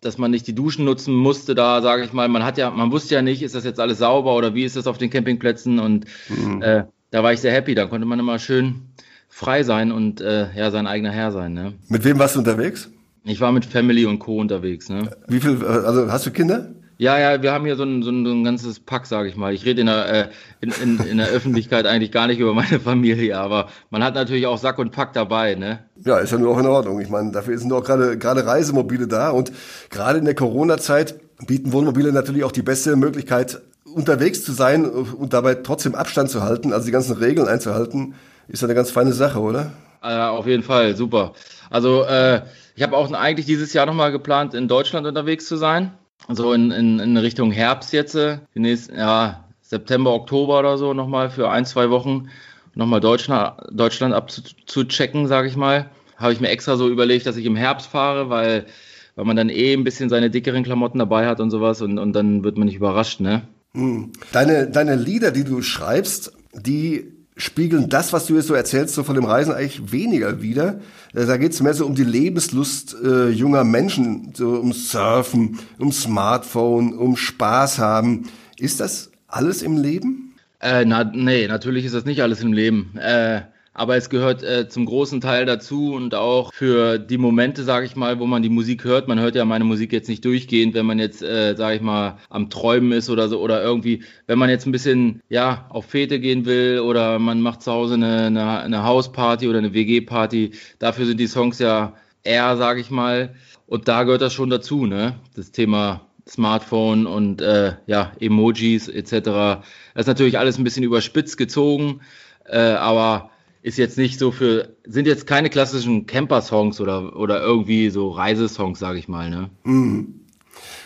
dass 0.00 0.18
man 0.18 0.30
nicht 0.30 0.46
die 0.46 0.54
Duschen 0.54 0.84
nutzen 0.84 1.14
musste 1.14 1.54
da, 1.54 1.82
sage 1.82 2.04
ich 2.04 2.12
mal. 2.12 2.28
Man 2.28 2.44
hat 2.44 2.58
ja, 2.58 2.70
man 2.70 2.92
wusste 2.92 3.14
ja 3.14 3.22
nicht, 3.22 3.42
ist 3.42 3.54
das 3.54 3.64
jetzt 3.64 3.80
alles 3.80 3.98
sauber 3.98 4.36
oder 4.36 4.54
wie 4.54 4.64
ist 4.64 4.76
das 4.76 4.86
auf 4.86 4.98
den 4.98 5.10
Campingplätzen 5.10 5.78
und 5.78 6.06
mhm. 6.28 6.62
äh, 6.62 6.84
da 7.10 7.22
war 7.22 7.32
ich 7.32 7.40
sehr 7.40 7.52
happy. 7.52 7.74
Da 7.74 7.86
konnte 7.86 8.06
man 8.06 8.18
immer 8.18 8.38
schön 8.38 8.82
frei 9.28 9.62
sein 9.62 9.92
und 9.92 10.20
äh, 10.20 10.54
ja 10.54 10.70
sein 10.70 10.86
eigener 10.86 11.10
Herr 11.10 11.32
sein. 11.32 11.52
Ne? 11.52 11.74
Mit 11.88 12.04
wem 12.04 12.18
warst 12.18 12.34
du 12.34 12.40
unterwegs? 12.40 12.90
Ich 13.24 13.40
war 13.40 13.52
mit 13.52 13.64
Family 13.64 14.06
und 14.06 14.20
Co 14.20 14.40
unterwegs. 14.40 14.88
Ne? 14.88 15.10
Wie 15.26 15.40
viel? 15.40 15.62
Also 15.64 16.10
hast 16.10 16.26
du 16.26 16.30
Kinder? 16.30 16.70
Ja, 17.00 17.16
ja, 17.16 17.40
wir 17.40 17.52
haben 17.52 17.64
hier 17.64 17.76
so 17.76 17.84
ein, 17.84 18.02
so 18.02 18.10
ein, 18.10 18.26
so 18.26 18.32
ein 18.32 18.42
ganzes 18.42 18.80
Pack, 18.80 19.06
sage 19.06 19.28
ich 19.28 19.36
mal. 19.36 19.54
Ich 19.54 19.64
rede 19.64 19.82
in 19.82 19.86
der, 19.86 20.12
äh, 20.12 20.28
in, 20.60 20.72
in, 20.82 21.06
in 21.06 21.18
der 21.18 21.28
Öffentlichkeit 21.28 21.86
eigentlich 21.86 22.10
gar 22.10 22.26
nicht 22.26 22.40
über 22.40 22.54
meine 22.54 22.80
Familie, 22.80 23.38
aber 23.38 23.68
man 23.90 24.02
hat 24.02 24.16
natürlich 24.16 24.48
auch 24.48 24.58
Sack 24.58 24.80
und 24.80 24.90
Pack 24.90 25.12
dabei, 25.12 25.54
ne? 25.54 25.84
Ja, 26.04 26.18
ist 26.18 26.32
ja 26.32 26.38
nur 26.38 26.50
auch 26.50 26.58
in 26.58 26.66
Ordnung. 26.66 27.00
Ich 27.00 27.08
meine, 27.08 27.30
dafür 27.30 27.56
sind 27.56 27.72
auch 27.72 27.84
gerade 27.84 28.18
gerade 28.18 28.44
Reisemobile 28.44 29.06
da 29.06 29.30
und 29.30 29.52
gerade 29.90 30.18
in 30.18 30.24
der 30.24 30.34
Corona-Zeit 30.34 31.20
bieten 31.46 31.72
Wohnmobile 31.72 32.12
natürlich 32.12 32.42
auch 32.42 32.50
die 32.50 32.62
beste 32.62 32.96
Möglichkeit, 32.96 33.60
unterwegs 33.94 34.42
zu 34.42 34.50
sein 34.50 34.84
und 34.84 35.32
dabei 35.32 35.54
trotzdem 35.54 35.94
Abstand 35.94 36.30
zu 36.30 36.42
halten, 36.42 36.72
also 36.72 36.86
die 36.86 36.92
ganzen 36.92 37.16
Regeln 37.16 37.46
einzuhalten, 37.46 38.16
ist 38.48 38.64
eine 38.64 38.74
ganz 38.74 38.90
feine 38.90 39.12
Sache, 39.12 39.38
oder? 39.38 39.70
Äh, 40.02 40.16
auf 40.16 40.48
jeden 40.48 40.64
Fall, 40.64 40.96
super. 40.96 41.34
Also 41.70 42.02
äh, 42.02 42.42
ich 42.74 42.82
habe 42.82 42.96
auch 42.96 43.12
eigentlich 43.12 43.46
dieses 43.46 43.72
Jahr 43.72 43.86
nochmal 43.86 44.10
geplant, 44.10 44.54
in 44.54 44.66
Deutschland 44.66 45.06
unterwegs 45.06 45.46
zu 45.46 45.56
sein 45.56 45.92
so 46.28 46.52
in, 46.52 46.70
in, 46.70 46.98
in 46.98 47.16
Richtung 47.16 47.52
Herbst 47.52 47.92
jetzt, 47.92 48.14
äh, 48.14 48.38
die 48.54 48.60
nächsten, 48.60 48.96
ja, 48.96 49.44
September, 49.62 50.14
Oktober 50.14 50.60
oder 50.60 50.78
so 50.78 50.94
nochmal 50.94 51.30
für 51.30 51.50
ein, 51.50 51.66
zwei 51.66 51.90
Wochen 51.90 52.28
nochmal 52.74 53.00
Deutschland, 53.00 53.54
Deutschland 53.70 54.14
abzuchecken, 54.14 55.26
sage 55.26 55.48
ich 55.48 55.56
mal. 55.56 55.90
Habe 56.16 56.32
ich 56.32 56.40
mir 56.40 56.48
extra 56.48 56.76
so 56.76 56.88
überlegt, 56.88 57.26
dass 57.26 57.36
ich 57.36 57.44
im 57.44 57.56
Herbst 57.56 57.86
fahre, 57.86 58.30
weil, 58.30 58.66
weil 59.14 59.24
man 59.24 59.36
dann 59.36 59.50
eh 59.50 59.72
ein 59.74 59.84
bisschen 59.84 60.08
seine 60.08 60.30
dickeren 60.30 60.64
Klamotten 60.64 60.98
dabei 60.98 61.26
hat 61.26 61.40
und 61.40 61.50
sowas 61.50 61.82
und, 61.82 61.98
und 61.98 62.12
dann 62.14 62.44
wird 62.44 62.56
man 62.56 62.66
nicht 62.66 62.76
überrascht, 62.76 63.20
ne? 63.20 63.42
Hm. 63.74 64.12
Deine, 64.32 64.70
deine 64.70 64.96
Lieder, 64.96 65.30
die 65.30 65.44
du 65.44 65.60
schreibst, 65.60 66.32
die 66.54 67.17
spiegeln 67.38 67.88
das, 67.88 68.12
was 68.12 68.26
du 68.26 68.34
jetzt 68.34 68.48
so 68.48 68.54
erzählst, 68.54 68.94
so 68.94 69.04
von 69.04 69.14
dem 69.14 69.24
Reisen 69.24 69.54
eigentlich 69.54 69.92
weniger 69.92 70.42
wieder. 70.42 70.80
Äh, 71.14 71.24
da 71.24 71.38
geht 71.38 71.52
es 71.52 71.62
mehr 71.62 71.72
so 71.72 71.86
um 71.86 71.94
die 71.94 72.04
Lebenslust 72.04 72.96
äh, 73.02 73.30
junger 73.30 73.64
Menschen, 73.64 74.32
so 74.34 74.50
um 74.50 74.72
Surfen, 74.72 75.58
um 75.78 75.92
Smartphone, 75.92 76.92
um 76.92 77.16
Spaß 77.16 77.78
haben. 77.78 78.28
Ist 78.58 78.80
das 78.80 79.10
alles 79.28 79.62
im 79.62 79.78
Leben? 79.78 80.34
Äh, 80.60 80.84
na, 80.84 81.04
nee, 81.04 81.46
natürlich 81.46 81.84
ist 81.84 81.94
das 81.94 82.04
nicht 82.04 82.22
alles 82.22 82.42
im 82.42 82.52
Leben. 82.52 82.98
Äh, 82.98 83.42
aber 83.78 83.96
es 83.96 84.10
gehört 84.10 84.42
äh, 84.42 84.68
zum 84.68 84.86
großen 84.86 85.20
Teil 85.20 85.46
dazu 85.46 85.94
und 85.94 86.14
auch 86.14 86.52
für 86.52 86.98
die 86.98 87.16
Momente, 87.16 87.62
sage 87.62 87.86
ich 87.86 87.94
mal, 87.94 88.18
wo 88.18 88.26
man 88.26 88.42
die 88.42 88.48
Musik 88.48 88.84
hört. 88.84 89.06
Man 89.06 89.20
hört 89.20 89.36
ja 89.36 89.44
meine 89.44 89.64
Musik 89.64 89.92
jetzt 89.92 90.08
nicht 90.08 90.24
durchgehend, 90.24 90.74
wenn 90.74 90.84
man 90.84 90.98
jetzt, 90.98 91.22
äh, 91.22 91.54
sage 91.56 91.76
ich 91.76 91.82
mal, 91.82 92.18
am 92.28 92.50
Träumen 92.50 92.92
ist 92.92 93.08
oder 93.08 93.28
so 93.28 93.40
oder 93.40 93.62
irgendwie, 93.62 94.02
wenn 94.26 94.38
man 94.38 94.50
jetzt 94.50 94.66
ein 94.66 94.72
bisschen 94.72 95.22
ja 95.28 95.66
auf 95.70 95.86
Fete 95.86 96.18
gehen 96.18 96.44
will 96.44 96.80
oder 96.80 97.18
man 97.18 97.40
macht 97.40 97.62
zu 97.62 97.70
Hause 97.70 97.94
eine, 97.94 98.26
eine, 98.26 98.60
eine 98.60 98.84
Hausparty 98.84 99.48
oder 99.48 99.58
eine 99.58 99.72
WG-Party. 99.72 100.52
Dafür 100.80 101.06
sind 101.06 101.20
die 101.20 101.28
Songs 101.28 101.60
ja 101.60 101.94
eher, 102.24 102.56
sage 102.56 102.80
ich 102.80 102.90
mal. 102.90 103.34
Und 103.66 103.86
da 103.86 104.02
gehört 104.02 104.22
das 104.22 104.32
schon 104.34 104.50
dazu, 104.50 104.86
ne? 104.86 105.14
Das 105.36 105.52
Thema 105.52 106.00
Smartphone 106.28 107.06
und 107.06 107.40
äh, 107.40 107.74
ja, 107.86 108.12
Emojis 108.18 108.88
etc. 108.88 109.12
Das 109.12 109.62
ist 109.94 110.06
natürlich 110.06 110.38
alles 110.38 110.58
ein 110.58 110.64
bisschen 110.64 110.82
überspitzt 110.82 111.38
gezogen, 111.38 112.00
äh, 112.44 112.58
aber 112.58 113.30
ist 113.68 113.76
jetzt 113.76 113.98
nicht 113.98 114.18
so 114.18 114.32
für, 114.32 114.70
sind 114.84 115.06
jetzt 115.06 115.26
keine 115.26 115.50
klassischen 115.50 116.06
Camper-Songs 116.06 116.80
oder, 116.80 117.14
oder 117.16 117.42
irgendwie 117.42 117.90
so 117.90 118.08
Reisesongs, 118.08 118.78
sage 118.78 118.98
ich 118.98 119.08
mal. 119.08 119.28
Ne? 119.28 119.50
Mhm. 119.64 120.20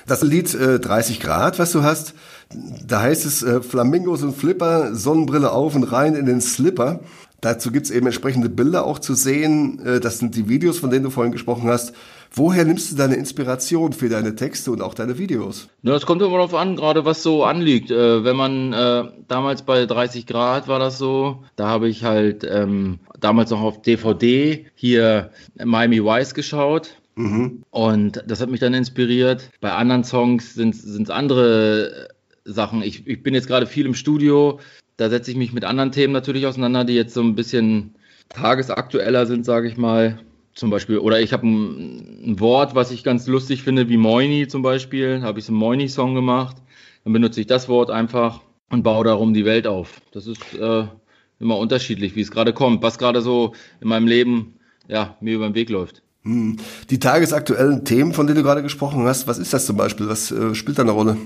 Das 0.07 0.23
Lied 0.23 0.53
äh, 0.55 0.81
30 0.81 1.21
Grad, 1.21 1.61
was 1.61 1.71
du 1.71 1.85
hast, 1.85 2.15
da 2.85 3.01
heißt 3.01 3.25
es 3.25 3.45
äh, 3.45 3.63
Flamingos 3.63 4.25
und 4.25 4.37
Flipper, 4.37 4.97
Sonnenbrille 4.97 5.53
auf 5.53 5.77
und 5.77 5.85
rein 5.85 6.17
in 6.17 6.27
den 6.27 6.41
Slipper. 6.41 7.01
Dazu 7.41 7.71
gibt's 7.71 7.91
eben 7.91 8.07
entsprechende 8.07 8.49
Bilder 8.49 8.85
auch 8.85 8.99
zu 8.99 9.15
sehen. 9.15 9.79
Äh, 9.87 10.01
das 10.01 10.19
sind 10.19 10.35
die 10.35 10.49
Videos, 10.49 10.81
von 10.81 10.91
denen 10.91 11.05
du 11.05 11.11
vorhin 11.11 11.33
gesprochen 11.33 11.69
hast. 11.69 11.95
Woher 12.35 12.65
nimmst 12.65 12.91
du 12.91 12.97
deine 12.97 13.17
Inspiration 13.17 13.93
für 13.93 14.09
deine 14.09 14.35
Texte 14.35 14.71
und 14.71 14.81
auch 14.81 14.95
deine 14.95 15.19
Videos? 15.19 15.69
Ja, 15.83 15.95
es 15.95 16.07
kommt 16.07 16.23
immer 16.23 16.33
darauf 16.33 16.55
an, 16.55 16.77
gerade 16.77 17.05
was 17.05 17.23
so 17.23 17.45
anliegt. 17.45 17.91
Äh, 17.91 18.25
wenn 18.25 18.37
man 18.37 18.73
äh, 18.73 19.05
damals 19.29 19.63
bei 19.63 19.85
30 19.85 20.27
Grad 20.27 20.67
war 20.67 20.79
das 20.79 20.97
so, 20.97 21.45
da 21.57 21.69
habe 21.69 21.89
ich 21.89 22.05
halt 22.05 22.47
ähm, 22.49 23.01
damals 23.21 23.51
noch 23.51 23.61
auf 23.61 23.83
DVD 23.83 24.65
hier 24.75 25.31
Miami 25.63 26.03
Vice 26.03 26.33
geschaut. 26.33 26.97
Mhm. 27.17 27.63
Und 27.71 28.25
das 28.27 28.41
hat 28.41 28.51
mich 28.51 28.61
dann 28.61 28.73
inspiriert. 28.73 29.51
Bei 29.61 29.73
anderen 29.73 30.05
Songs 30.05 30.55
sind 30.55 30.75
es 30.75 31.11
andere 31.11 32.09
Sachen. 32.45 32.83
Ich, 32.83 33.07
ich 33.07 33.23
bin 33.23 33.35
jetzt 33.35 33.47
gerade 33.47 33.67
viel 33.67 33.85
im 33.85 33.95
Studio. 33.95 34.59
Da 34.97 35.11
setze 35.11 35.31
ich 35.31 35.37
mich 35.37 35.53
mit 35.53 35.65
anderen 35.65 35.93
Themen 35.93 36.15
natürlich 36.15 36.47
auseinander, 36.47 36.85
die 36.85 36.95
jetzt 36.95 37.13
so 37.13 37.21
ein 37.21 37.35
bisschen 37.35 37.95
tagesaktueller 38.31 39.27
sind, 39.27 39.45
sage 39.45 39.69
ich 39.69 39.77
mal 39.77 40.19
zum 40.55 40.71
Beispiel, 40.71 40.99
oder 40.99 41.21
ich 41.21 41.33
habe 41.33 41.47
ein, 41.47 42.33
ein, 42.33 42.41
Wort, 42.41 42.75
was 42.75 42.91
ich 42.91 43.05
ganz 43.05 43.27
lustig 43.27 43.63
finde, 43.63 43.89
wie 43.89 43.97
Moini 43.97 44.49
zum 44.49 44.63
Beispiel, 44.63 45.23
habe 45.23 45.39
ich 45.39 45.47
so 45.47 45.53
einen 45.53 45.59
Moini-Song 45.59 46.15
gemacht. 46.15 46.57
Dann 47.05 47.13
benutze 47.13 47.41
ich 47.41 47.47
das 47.47 47.69
Wort 47.69 47.91
einfach 47.91 48.41
und 48.71 48.83
baue 48.83 49.05
darum 49.05 49.35
die 49.35 49.45
Welt 49.45 49.67
auf. 49.67 50.01
Das 50.13 50.27
ist 50.27 50.41
äh, 50.55 50.85
immer 51.41 51.59
unterschiedlich, 51.59 52.15
wie 52.17 52.21
es 52.21 52.31
gerade 52.31 52.53
kommt, 52.53 52.83
was 52.83 52.99
gerade 52.99 53.23
so 53.23 53.55
in 53.81 53.89
meinem 53.89 54.07
Leben 54.07 54.55
ja, 54.89 55.17
mir 55.21 55.35
über 55.35 55.49
den 55.49 55.55
Weg 55.55 55.71
läuft. 55.71 56.03
Hm. 56.23 56.59
Die 56.91 56.99
tagesaktuellen 56.99 57.85
Themen, 57.85 58.13
von 58.13 58.27
denen 58.27 58.39
du 58.39 58.43
gerade 58.45 58.63
gesprochen 58.63 59.05
hast, 59.05 59.27
was 59.27 59.39
ist 59.39 59.53
das 59.53 59.67
zum 59.67 59.77
Beispiel? 59.77 60.09
Was 60.09 60.31
äh, 60.31 60.55
spielt 60.55 60.79
da 60.79 60.83
eine 60.83 60.93
Rolle? 60.93 61.17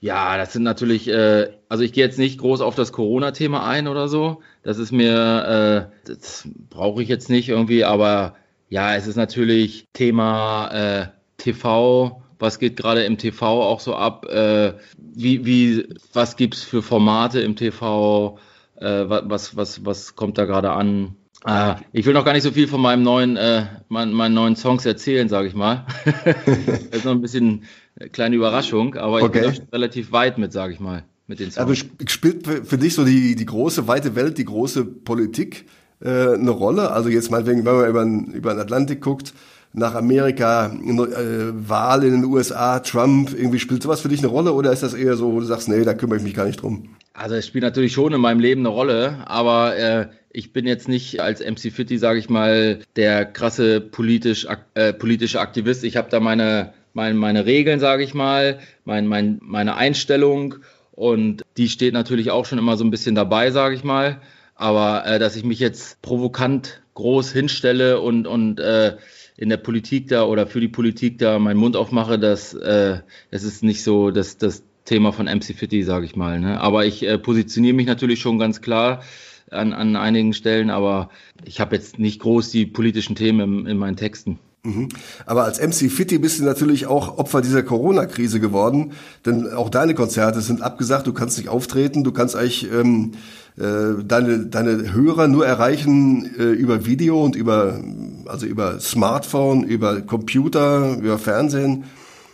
Ja, 0.00 0.36
das 0.36 0.52
sind 0.52 0.64
natürlich, 0.64 1.08
äh, 1.08 1.52
also 1.68 1.84
ich 1.84 1.92
gehe 1.92 2.04
jetzt 2.04 2.18
nicht 2.18 2.38
groß 2.38 2.60
auf 2.60 2.74
das 2.74 2.92
Corona-Thema 2.92 3.64
ein 3.64 3.86
oder 3.86 4.08
so. 4.08 4.40
Das 4.64 4.78
ist 4.78 4.90
mir, 4.90 5.88
äh, 5.88 6.08
das 6.08 6.48
brauche 6.68 7.02
ich 7.02 7.08
jetzt 7.08 7.30
nicht 7.30 7.48
irgendwie, 7.48 7.84
aber 7.84 8.34
ja, 8.72 8.94
es 8.94 9.06
ist 9.06 9.16
natürlich 9.16 9.86
Thema 9.92 10.68
äh, 10.68 11.06
TV. 11.36 12.22
Was 12.38 12.58
geht 12.58 12.78
gerade 12.78 13.04
im 13.04 13.18
TV 13.18 13.62
auch 13.62 13.80
so 13.80 13.94
ab? 13.94 14.24
Äh, 14.30 14.72
wie, 14.96 15.44
wie, 15.44 15.88
was 16.14 16.36
gibt's 16.36 16.62
für 16.62 16.80
Formate 16.80 17.42
im 17.42 17.54
TV? 17.54 18.38
Äh, 18.76 19.04
was, 19.08 19.56
was, 19.58 19.84
was 19.84 20.16
kommt 20.16 20.38
da 20.38 20.46
gerade 20.46 20.70
an? 20.70 21.16
Äh, 21.44 21.74
ich 21.92 22.06
will 22.06 22.14
noch 22.14 22.24
gar 22.24 22.32
nicht 22.32 22.44
so 22.44 22.52
viel 22.52 22.66
von 22.66 22.80
meinem 22.80 23.02
neuen, 23.02 23.36
äh, 23.36 23.66
mein, 23.90 24.14
meinen 24.14 24.34
neuen 24.34 24.56
Songs 24.56 24.86
erzählen, 24.86 25.28
sage 25.28 25.48
ich 25.48 25.54
mal. 25.54 25.84
das 26.24 27.00
ist 27.00 27.04
noch 27.04 27.12
ein 27.12 27.20
bisschen 27.20 27.64
eine 28.00 28.08
kleine 28.08 28.36
Überraschung, 28.36 28.94
aber 28.94 29.18
ich 29.18 29.24
okay. 29.24 29.50
bin 29.50 29.68
relativ 29.70 30.12
weit 30.12 30.38
mit, 30.38 30.50
sage 30.50 30.72
ich 30.72 30.80
mal, 30.80 31.04
mit 31.26 31.40
den 31.40 31.50
Songs. 31.50 31.58
Aber 31.58 31.74
spielt 31.74 32.46
für 32.46 32.78
dich 32.78 32.94
so 32.94 33.04
die, 33.04 33.34
die 33.34 33.44
große, 33.44 33.86
weite 33.86 34.16
Welt, 34.16 34.38
die 34.38 34.46
große 34.46 34.86
Politik 34.86 35.66
äh, 36.04 36.34
eine 36.34 36.50
Rolle. 36.50 36.90
Also 36.90 37.08
jetzt 37.08 37.30
meinetwegen, 37.30 37.64
wenn 37.64 37.92
man 37.92 38.24
über, 38.24 38.36
über 38.36 38.54
den 38.54 38.60
Atlantik 38.60 39.00
guckt, 39.00 39.32
nach 39.74 39.94
Amerika, 39.94 40.66
äh, 40.66 41.68
Wahl 41.68 42.04
in 42.04 42.12
den 42.12 42.24
USA, 42.24 42.80
Trump, 42.80 43.32
irgendwie 43.34 43.58
spielt 43.58 43.82
sowas 43.82 44.00
für 44.00 44.08
dich 44.08 44.18
eine 44.20 44.28
Rolle 44.28 44.52
oder 44.52 44.72
ist 44.72 44.82
das 44.82 44.94
eher 44.94 45.16
so, 45.16 45.32
wo 45.32 45.40
du 45.40 45.46
sagst, 45.46 45.68
nee, 45.68 45.82
da 45.82 45.94
kümmere 45.94 46.18
ich 46.18 46.24
mich 46.24 46.34
gar 46.34 46.44
nicht 46.44 46.60
drum? 46.60 46.90
Also 47.14 47.36
es 47.36 47.46
spielt 47.46 47.64
natürlich 47.64 47.92
schon 47.92 48.12
in 48.12 48.20
meinem 48.20 48.40
Leben 48.40 48.62
eine 48.62 48.68
Rolle, 48.68 49.18
aber 49.26 49.76
äh, 49.76 50.08
ich 50.30 50.52
bin 50.52 50.66
jetzt 50.66 50.88
nicht 50.88 51.20
als 51.20 51.40
MC 51.40 51.72
Fitty, 51.72 51.98
sage 51.98 52.18
ich 52.18 52.28
mal, 52.28 52.80
der 52.96 53.24
krasse 53.24 53.80
politisch, 53.80 54.46
äh, 54.74 54.92
politische 54.92 55.40
Aktivist. 55.40 55.84
Ich 55.84 55.96
habe 55.96 56.10
da 56.10 56.20
meine, 56.20 56.72
meine, 56.94 57.14
meine 57.14 57.46
Regeln, 57.46 57.80
sage 57.80 58.02
ich 58.02 58.14
mal, 58.14 58.58
mein, 58.84 59.06
mein, 59.06 59.38
meine 59.42 59.76
Einstellung 59.76 60.56
und 60.92 61.42
die 61.56 61.68
steht 61.68 61.94
natürlich 61.94 62.30
auch 62.30 62.44
schon 62.44 62.58
immer 62.58 62.76
so 62.76 62.84
ein 62.84 62.90
bisschen 62.90 63.14
dabei, 63.14 63.50
sage 63.50 63.74
ich 63.74 63.84
mal. 63.84 64.20
Aber 64.62 65.04
äh, 65.06 65.18
dass 65.18 65.34
ich 65.34 65.42
mich 65.42 65.58
jetzt 65.58 66.00
provokant 66.02 66.82
groß 66.94 67.32
hinstelle 67.32 68.00
und, 68.00 68.28
und 68.28 68.60
äh, 68.60 68.96
in 69.36 69.48
der 69.48 69.56
Politik 69.56 70.06
da 70.06 70.22
oder 70.22 70.46
für 70.46 70.60
die 70.60 70.68
Politik 70.68 71.18
da 71.18 71.40
meinen 71.40 71.56
Mund 71.56 71.74
aufmache, 71.74 72.16
das, 72.16 72.54
äh, 72.54 73.00
das 73.32 73.42
ist 73.42 73.64
nicht 73.64 73.82
so 73.82 74.12
das, 74.12 74.38
das 74.38 74.62
Thema 74.84 75.12
von 75.12 75.26
MC 75.26 75.56
Fitty, 75.56 75.82
sage 75.82 76.06
ich 76.06 76.14
mal. 76.14 76.38
Ne? 76.38 76.60
Aber 76.60 76.86
ich 76.86 77.02
äh, 77.02 77.18
positioniere 77.18 77.74
mich 77.74 77.86
natürlich 77.86 78.20
schon 78.20 78.38
ganz 78.38 78.60
klar 78.60 79.02
an, 79.50 79.72
an 79.72 79.96
einigen 79.96 80.32
Stellen, 80.32 80.70
aber 80.70 81.10
ich 81.44 81.58
habe 81.58 81.74
jetzt 81.74 81.98
nicht 81.98 82.20
groß 82.20 82.52
die 82.52 82.64
politischen 82.64 83.16
Themen 83.16 83.62
in, 83.62 83.66
in 83.66 83.78
meinen 83.78 83.96
Texten. 83.96 84.38
Mhm. 84.64 84.90
Aber 85.26 85.42
als 85.42 85.60
MC 85.60 85.90
Fitty 85.90 86.18
bist 86.18 86.38
du 86.38 86.44
natürlich 86.44 86.86
auch 86.86 87.18
Opfer 87.18 87.42
dieser 87.42 87.64
Corona-Krise 87.64 88.38
geworden, 88.38 88.92
denn 89.26 89.52
auch 89.52 89.70
deine 89.70 89.94
Konzerte 89.94 90.40
sind 90.40 90.62
abgesagt, 90.62 91.08
du 91.08 91.12
kannst 91.12 91.36
nicht 91.36 91.48
auftreten, 91.48 92.04
du 92.04 92.12
kannst 92.12 92.36
eigentlich 92.36 92.70
ähm, 92.72 93.12
äh, 93.58 94.02
deine, 94.04 94.46
deine 94.46 94.92
Hörer 94.92 95.28
nur 95.28 95.46
erreichen 95.46 96.34
äh, 96.38 96.44
über 96.52 96.86
Video 96.86 97.22
und 97.22 97.36
über, 97.36 97.80
also 98.26 98.46
über 98.46 98.80
Smartphone, 98.80 99.64
über 99.64 100.00
Computer, 100.00 100.96
über 100.98 101.18
Fernsehen. 101.18 101.84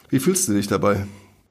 Wie 0.09 0.21
fühlst 0.21 0.49
du 0.49 0.55
dich 0.55 0.69
dabei? 0.69 1.07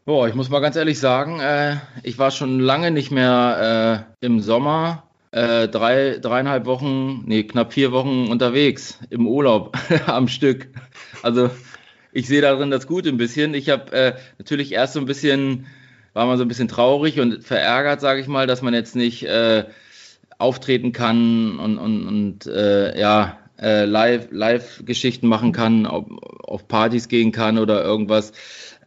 Boah, 0.05 0.27
ich 0.27 0.35
muss 0.35 0.49
mal 0.49 0.61
ganz 0.61 0.77
ehrlich 0.77 0.99
sagen, 0.99 1.39
äh, 1.41 1.77
ich 2.03 2.17
war 2.17 2.31
schon 2.31 2.59
lange 2.59 2.91
nicht 2.91 3.11
mehr 3.11 4.07
äh, 4.21 4.25
im 4.25 4.39
Sommer 4.39 5.03
äh, 5.31 5.67
drei, 5.67 6.17
dreieinhalb 6.19 6.65
Wochen, 6.65 7.23
nee, 7.25 7.43
knapp 7.43 7.73
vier 7.73 7.91
Wochen 7.91 8.27
unterwegs 8.27 8.99
im 9.09 9.27
Urlaub 9.27 9.77
am 10.07 10.27
Stück. 10.27 10.69
Also 11.21 11.49
ich 12.13 12.27
sehe 12.27 12.41
darin 12.41 12.71
das 12.71 12.87
Gute 12.87 13.09
ein 13.09 13.17
bisschen. 13.17 13.53
Ich 13.53 13.69
habe 13.69 13.91
äh, 13.91 14.13
natürlich 14.37 14.71
erst 14.71 14.93
so 14.93 14.99
ein 14.99 15.05
bisschen, 15.05 15.67
war 16.17 16.25
man 16.25 16.37
so 16.39 16.43
ein 16.43 16.47
bisschen 16.47 16.67
traurig 16.67 17.19
und 17.19 17.43
verärgert, 17.43 18.01
sage 18.01 18.19
ich 18.19 18.27
mal, 18.27 18.47
dass 18.47 18.63
man 18.63 18.73
jetzt 18.73 18.95
nicht 18.95 19.23
äh, 19.23 19.65
auftreten 20.39 20.91
kann 20.91 21.59
und, 21.59 21.77
und, 21.77 22.07
und 22.07 22.47
äh, 22.47 22.99
ja, 22.99 23.37
äh, 23.61 23.85
Live, 23.85 24.29
Live-Geschichten 24.31 25.27
machen 25.27 25.51
kann, 25.51 25.85
auf, 25.85 26.05
auf 26.39 26.67
Partys 26.67 27.07
gehen 27.07 27.31
kann 27.31 27.59
oder 27.59 27.83
irgendwas. 27.83 28.33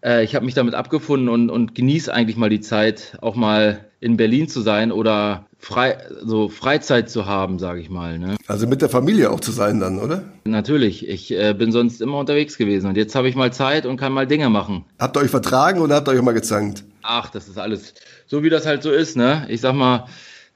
Äh, 0.04 0.24
ich 0.24 0.34
habe 0.34 0.44
mich 0.44 0.54
damit 0.54 0.74
abgefunden 0.74 1.28
und, 1.28 1.50
und 1.50 1.76
genieße 1.76 2.12
eigentlich 2.12 2.36
mal 2.36 2.50
die 2.50 2.60
Zeit, 2.60 3.16
auch 3.20 3.36
mal 3.36 3.84
in 4.00 4.16
Berlin 4.16 4.48
zu 4.48 4.60
sein 4.60 4.90
oder 4.90 5.46
frei, 5.56 5.98
so 6.24 6.48
Freizeit 6.48 7.10
zu 7.10 7.26
haben, 7.26 7.60
sage 7.60 7.80
ich 7.80 7.90
mal. 7.90 8.18
Ne? 8.18 8.36
Also 8.48 8.66
mit 8.66 8.82
der 8.82 8.88
Familie 8.88 9.30
auch 9.30 9.40
zu 9.40 9.52
sein 9.52 9.78
dann, 9.78 10.00
oder? 10.00 10.24
Natürlich. 10.44 11.08
Ich 11.08 11.30
äh, 11.30 11.54
bin 11.54 11.70
sonst 11.70 12.00
immer 12.00 12.18
unterwegs 12.18 12.58
gewesen 12.58 12.88
und 12.88 12.96
jetzt 12.96 13.14
habe 13.14 13.28
ich 13.28 13.36
mal 13.36 13.52
Zeit 13.52 13.86
und 13.86 13.98
kann 13.98 14.12
mal 14.12 14.26
Dinge 14.26 14.50
machen. 14.50 14.84
Habt 14.98 15.16
ihr 15.16 15.20
euch 15.20 15.30
vertragen 15.30 15.80
oder 15.80 15.94
habt 15.94 16.08
ihr 16.08 16.14
euch 16.14 16.22
mal 16.22 16.32
gezankt? 16.32 16.84
Ach, 17.02 17.30
das 17.30 17.48
ist 17.48 17.58
alles 17.58 17.94
so, 18.26 18.42
wie 18.42 18.50
das 18.50 18.66
halt 18.66 18.82
so 18.82 18.90
ist, 18.90 19.16
ne? 19.16 19.46
Ich 19.48 19.60
sag 19.60 19.74
mal, 19.74 20.06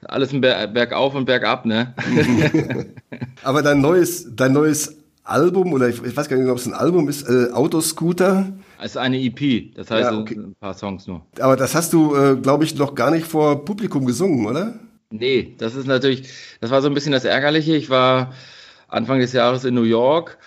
alles 0.03 0.33
ein 0.33 0.41
Ber 0.41 0.67
Bergauf 0.67 1.15
und 1.15 1.25
Bergab, 1.25 1.65
ne? 1.65 1.93
Aber 3.43 3.61
dein 3.61 3.81
neues, 3.81 4.27
dein 4.35 4.53
neues 4.53 4.97
Album, 5.23 5.73
oder 5.73 5.89
ich, 5.89 6.03
ich 6.03 6.15
weiß 6.15 6.29
gar 6.29 6.37
nicht, 6.37 6.49
ob 6.49 6.57
es 6.57 6.67
ein 6.67 6.73
Album 6.73 7.09
ist, 7.09 7.27
äh, 7.27 7.51
Autoscooter. 7.51 8.53
Es 8.79 8.91
ist 8.91 8.97
eine 8.97 9.19
EP, 9.19 9.73
das 9.75 9.89
heißt 9.89 10.11
ja, 10.11 10.17
okay. 10.17 10.35
ein 10.35 10.55
paar 10.59 10.75
Songs 10.75 11.07
nur. 11.07 11.25
Aber 11.39 11.55
das 11.55 11.73
hast 11.73 11.93
du, 11.93 12.15
äh, 12.15 12.35
glaube 12.35 12.63
ich, 12.63 12.75
noch 12.75 12.93
gar 12.93 13.09
nicht 13.09 13.25
vor 13.25 13.65
Publikum 13.65 14.05
gesungen, 14.05 14.45
oder? 14.45 14.79
Nee, 15.09 15.55
das 15.57 15.75
ist 15.75 15.87
natürlich, 15.87 16.29
das 16.61 16.71
war 16.71 16.81
so 16.81 16.87
ein 16.87 16.93
bisschen 16.93 17.11
das 17.11 17.25
Ärgerliche. 17.25 17.75
Ich 17.75 17.89
war 17.89 18.33
Anfang 18.87 19.19
des 19.19 19.33
Jahres 19.33 19.65
in 19.65 19.73
New 19.73 19.83
York 19.83 20.37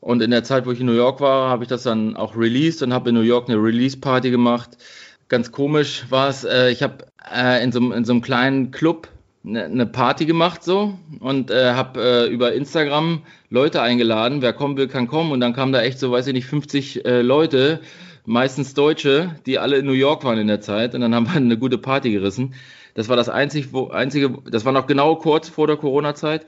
und 0.00 0.22
in 0.22 0.30
der 0.30 0.44
Zeit, 0.44 0.66
wo 0.66 0.72
ich 0.72 0.80
in 0.80 0.86
New 0.86 0.92
York 0.92 1.20
war, 1.20 1.48
habe 1.48 1.64
ich 1.64 1.68
das 1.68 1.82
dann 1.82 2.16
auch 2.16 2.36
released 2.36 2.82
und 2.82 2.92
habe 2.92 3.08
in 3.08 3.14
New 3.14 3.22
York 3.22 3.48
eine 3.48 3.60
Release-Party 3.60 4.30
gemacht. 4.30 4.76
Ganz 5.28 5.50
komisch 5.50 6.04
war 6.08 6.28
es, 6.28 6.44
äh, 6.44 6.70
ich 6.70 6.82
habe 6.82 7.06
äh, 7.34 7.62
in, 7.62 7.72
so, 7.72 7.92
in 7.92 8.04
so 8.04 8.12
einem 8.12 8.22
kleinen 8.22 8.70
Club 8.70 9.08
eine, 9.44 9.64
eine 9.64 9.86
Party 9.86 10.26
gemacht 10.26 10.62
so 10.62 10.98
und 11.20 11.50
äh, 11.50 11.72
habe 11.72 12.00
äh, 12.00 12.32
über 12.32 12.52
Instagram 12.52 13.22
Leute 13.50 13.82
eingeladen, 13.82 14.42
wer 14.42 14.52
kommen 14.52 14.76
will, 14.76 14.88
kann 14.88 15.08
kommen 15.08 15.32
und 15.32 15.40
dann 15.40 15.52
kamen 15.52 15.72
da 15.72 15.82
echt 15.82 15.98
so, 15.98 16.12
weiß 16.12 16.26
ich 16.28 16.32
nicht, 16.32 16.46
50 16.46 17.04
äh, 17.04 17.22
Leute, 17.22 17.80
meistens 18.24 18.74
Deutsche, 18.74 19.36
die 19.46 19.58
alle 19.58 19.78
in 19.78 19.86
New 19.86 19.92
York 19.92 20.24
waren 20.24 20.38
in 20.38 20.48
der 20.48 20.60
Zeit 20.60 20.94
und 20.94 21.00
dann 21.00 21.14
haben 21.14 21.26
wir 21.26 21.34
eine 21.36 21.58
gute 21.58 21.78
Party 21.78 22.10
gerissen. 22.12 22.54
Das 22.94 23.08
war 23.08 23.16
das 23.16 23.28
einzige, 23.28 23.72
wo, 23.72 23.88
einzige 23.88 24.38
das 24.50 24.64
war 24.64 24.72
noch 24.72 24.86
genau 24.86 25.16
kurz 25.16 25.48
vor 25.48 25.66
der 25.66 25.76
Corona-Zeit. 25.76 26.46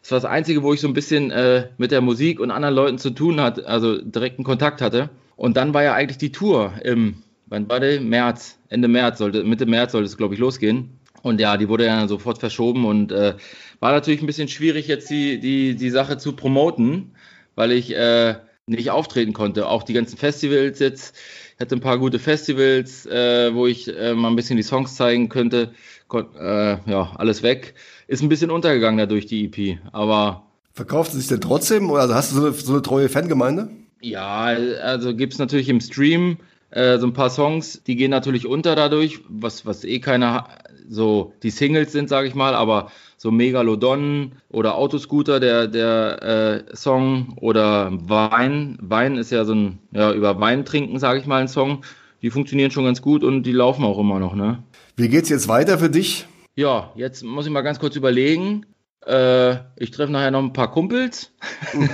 Das 0.00 0.12
war 0.12 0.16
das 0.20 0.24
einzige, 0.24 0.62
wo 0.62 0.72
ich 0.72 0.80
so 0.80 0.86
ein 0.86 0.94
bisschen 0.94 1.30
äh, 1.30 1.68
mit 1.76 1.90
der 1.90 2.00
Musik 2.00 2.40
und 2.40 2.50
anderen 2.50 2.74
Leuten 2.74 2.98
zu 2.98 3.10
tun 3.10 3.40
hatte, 3.40 3.66
also 3.66 4.00
direkten 4.00 4.44
Kontakt 4.44 4.80
hatte. 4.80 5.10
Und 5.36 5.56
dann 5.56 5.74
war 5.74 5.82
ja 5.82 5.94
eigentlich 5.94 6.18
die 6.18 6.32
Tour 6.32 6.72
im, 6.84 7.22
wann 7.48 7.68
war 7.68 7.80
der? 7.80 8.00
März, 8.00 8.58
Ende 8.68 8.88
März 8.88 9.18
sollte, 9.18 9.44
Mitte 9.44 9.66
März 9.66 9.92
sollte 9.92 10.06
es, 10.06 10.16
glaube 10.16 10.34
ich, 10.34 10.40
losgehen. 10.40 10.90
Und 11.22 11.40
ja, 11.40 11.56
die 11.56 11.68
wurde 11.68 11.86
ja 11.86 12.06
sofort 12.06 12.38
verschoben 12.38 12.84
und 12.84 13.12
äh, 13.12 13.34
war 13.80 13.92
natürlich 13.92 14.22
ein 14.22 14.26
bisschen 14.26 14.48
schwierig, 14.48 14.86
jetzt 14.86 15.10
die, 15.10 15.40
die, 15.40 15.74
die 15.74 15.90
Sache 15.90 16.16
zu 16.16 16.32
promoten, 16.32 17.12
weil 17.54 17.72
ich 17.72 17.94
äh, 17.94 18.36
nicht 18.66 18.90
auftreten 18.90 19.32
konnte. 19.32 19.68
Auch 19.68 19.82
die 19.82 19.94
ganzen 19.94 20.16
Festivals 20.16 20.78
jetzt. 20.78 21.16
Ich 21.54 21.60
hatte 21.60 21.74
ein 21.74 21.80
paar 21.80 21.98
gute 21.98 22.18
Festivals, 22.18 23.06
äh, 23.06 23.52
wo 23.52 23.66
ich 23.66 23.88
äh, 23.88 24.14
mal 24.14 24.28
ein 24.28 24.36
bisschen 24.36 24.56
die 24.56 24.62
Songs 24.62 24.94
zeigen 24.94 25.28
könnte. 25.28 25.72
Kon 26.06 26.26
äh, 26.36 26.78
ja, 26.88 27.12
alles 27.16 27.42
weg. 27.42 27.74
Ist 28.06 28.22
ein 28.22 28.28
bisschen 28.28 28.50
untergegangen 28.50 28.98
dadurch, 28.98 29.26
die 29.26 29.46
EP. 29.46 29.78
Aber. 29.92 30.44
Verkauft 30.72 31.12
sie 31.12 31.18
sich 31.18 31.26
denn 31.26 31.40
trotzdem? 31.40 31.90
Oder 31.90 32.14
hast 32.14 32.30
du 32.30 32.36
so 32.36 32.46
eine, 32.46 32.54
so 32.54 32.72
eine 32.72 32.82
treue 32.82 33.08
Fangemeinde? 33.08 33.70
Ja, 34.00 34.44
also 34.44 35.16
gibt's 35.16 35.38
natürlich 35.38 35.68
im 35.68 35.80
Stream 35.80 36.38
äh, 36.70 36.98
so 36.98 37.06
ein 37.06 37.12
paar 37.12 37.30
Songs, 37.30 37.82
die 37.86 37.96
gehen 37.96 38.10
natürlich 38.10 38.46
unter 38.46 38.74
dadurch, 38.74 39.20
was, 39.28 39.64
was 39.66 39.84
eh 39.84 40.00
keiner 40.00 40.48
so 40.88 41.32
die 41.42 41.50
Singles 41.50 41.92
sind, 41.92 42.08
sage 42.08 42.28
ich 42.28 42.34
mal, 42.34 42.54
aber 42.54 42.90
so 43.16 43.30
Megalodon 43.30 44.32
oder 44.48 44.76
Autoscooter, 44.76 45.40
der, 45.40 45.66
der 45.66 46.64
äh, 46.70 46.76
Song 46.76 47.36
oder 47.40 47.90
Wein. 48.08 48.78
Wein 48.80 49.16
ist 49.16 49.30
ja 49.30 49.44
so 49.44 49.54
ein, 49.54 49.78
ja, 49.92 50.12
über 50.12 50.40
Wein 50.40 50.64
trinken, 50.64 50.98
sage 50.98 51.20
ich 51.20 51.26
mal, 51.26 51.40
ein 51.40 51.48
Song. 51.48 51.84
Die 52.22 52.30
funktionieren 52.30 52.70
schon 52.70 52.84
ganz 52.84 53.02
gut 53.02 53.22
und 53.22 53.42
die 53.44 53.52
laufen 53.52 53.84
auch 53.84 53.98
immer 53.98 54.18
noch, 54.18 54.34
ne? 54.34 54.62
Wie 54.96 55.08
geht's 55.08 55.28
jetzt 55.28 55.48
weiter 55.48 55.78
für 55.78 55.90
dich? 55.90 56.26
Ja, 56.56 56.92
jetzt 56.96 57.22
muss 57.22 57.46
ich 57.46 57.52
mal 57.52 57.62
ganz 57.62 57.78
kurz 57.78 57.94
überlegen. 57.94 58.66
Äh, 59.06 59.56
ich 59.76 59.90
treffe 59.90 60.12
nachher 60.12 60.30
noch 60.30 60.42
ein 60.42 60.52
paar 60.52 60.70
Kumpels. 60.70 61.32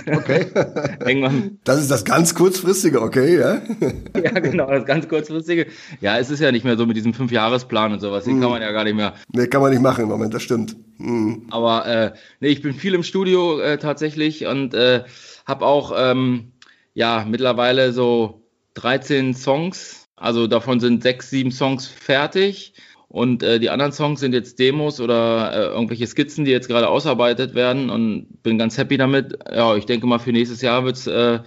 Okay. 0.07 0.47
Irgendwann. 1.07 1.59
Das 1.65 1.81
ist 1.81 1.91
das 1.91 2.05
ganz 2.05 2.35
kurzfristige, 2.35 3.03
okay, 3.03 3.39
ja? 3.39 3.63
ja, 4.21 4.31
genau, 4.41 4.67
das 4.67 4.85
ganz 4.85 5.09
kurzfristige. 5.09 5.67
Ja, 6.01 6.19
es 6.19 6.31
ist 6.31 6.41
ja 6.41 6.51
nicht 6.51 6.65
mehr 6.65 6.77
so 6.77 6.87
mit 6.87 6.97
diesem 6.97 7.15
Fünfjahresplan 7.15 7.93
und 7.93 8.01
sowas. 8.01 8.25
Den 8.25 8.39
mm. 8.39 8.41
kann 8.41 8.51
man 8.51 8.63
ja 8.63 8.73
gar 8.73 8.85
nicht 8.85 8.97
mehr. 8.97 9.15
Nee, 9.33 9.47
kann 9.47 9.61
man 9.61 9.71
nicht 9.71 9.83
machen 9.83 10.05
im 10.05 10.09
Moment, 10.09 10.35
das 10.35 10.43
stimmt. 10.43 10.77
Mm. 10.99 11.47
Aber 11.51 11.87
äh, 11.87 12.13
nee, 12.41 12.49
ich 12.49 12.63
bin 12.63 12.73
viel 12.73 12.95
im 12.95 13.03
Studio 13.03 13.61
äh, 13.61 13.79
tatsächlich 13.79 14.47
und 14.47 14.75
äh, 14.75 15.05
habe 15.47 15.67
auch 15.67 15.93
ähm, 15.97 16.53
ja 16.95 17.27
mittlerweile 17.29 17.93
so 17.93 18.43
13 18.75 19.35
Songs. 19.35 20.09
Also 20.17 20.47
davon 20.47 20.81
sind 20.81 21.03
sechs, 21.03 21.31
sieben 21.31 21.53
Songs 21.53 21.87
fertig. 21.87 22.75
Und 23.15 23.45
äh, 23.45 23.61
die 23.61 23.71
anderen 23.71 23.93
Songs 23.93 24.19
sind 24.19 24.33
jetzt 24.33 24.59
Demos 24.59 25.01
oder 25.01 25.53
äh, 25.53 25.67
irgendwelche 25.67 26.05
Skizzen, 26.05 26.45
die 26.45 26.51
jetzt 26.51 26.67
gerade 26.67 26.89
ausarbeitet 26.89 27.55
werden 27.55 27.89
und 27.89 28.43
bin 28.43 28.59
ganz 28.59 28.77
happy 28.77 28.97
damit. 28.97 29.39
Ja, 29.49 29.77
ich 29.77 29.87
denke 29.87 30.09
mal, 30.09 30.19
für 30.19 30.33
nächstes 30.33 30.63
Jahr 30.63 30.85
wird's 30.85 31.07
äh, 31.07 31.39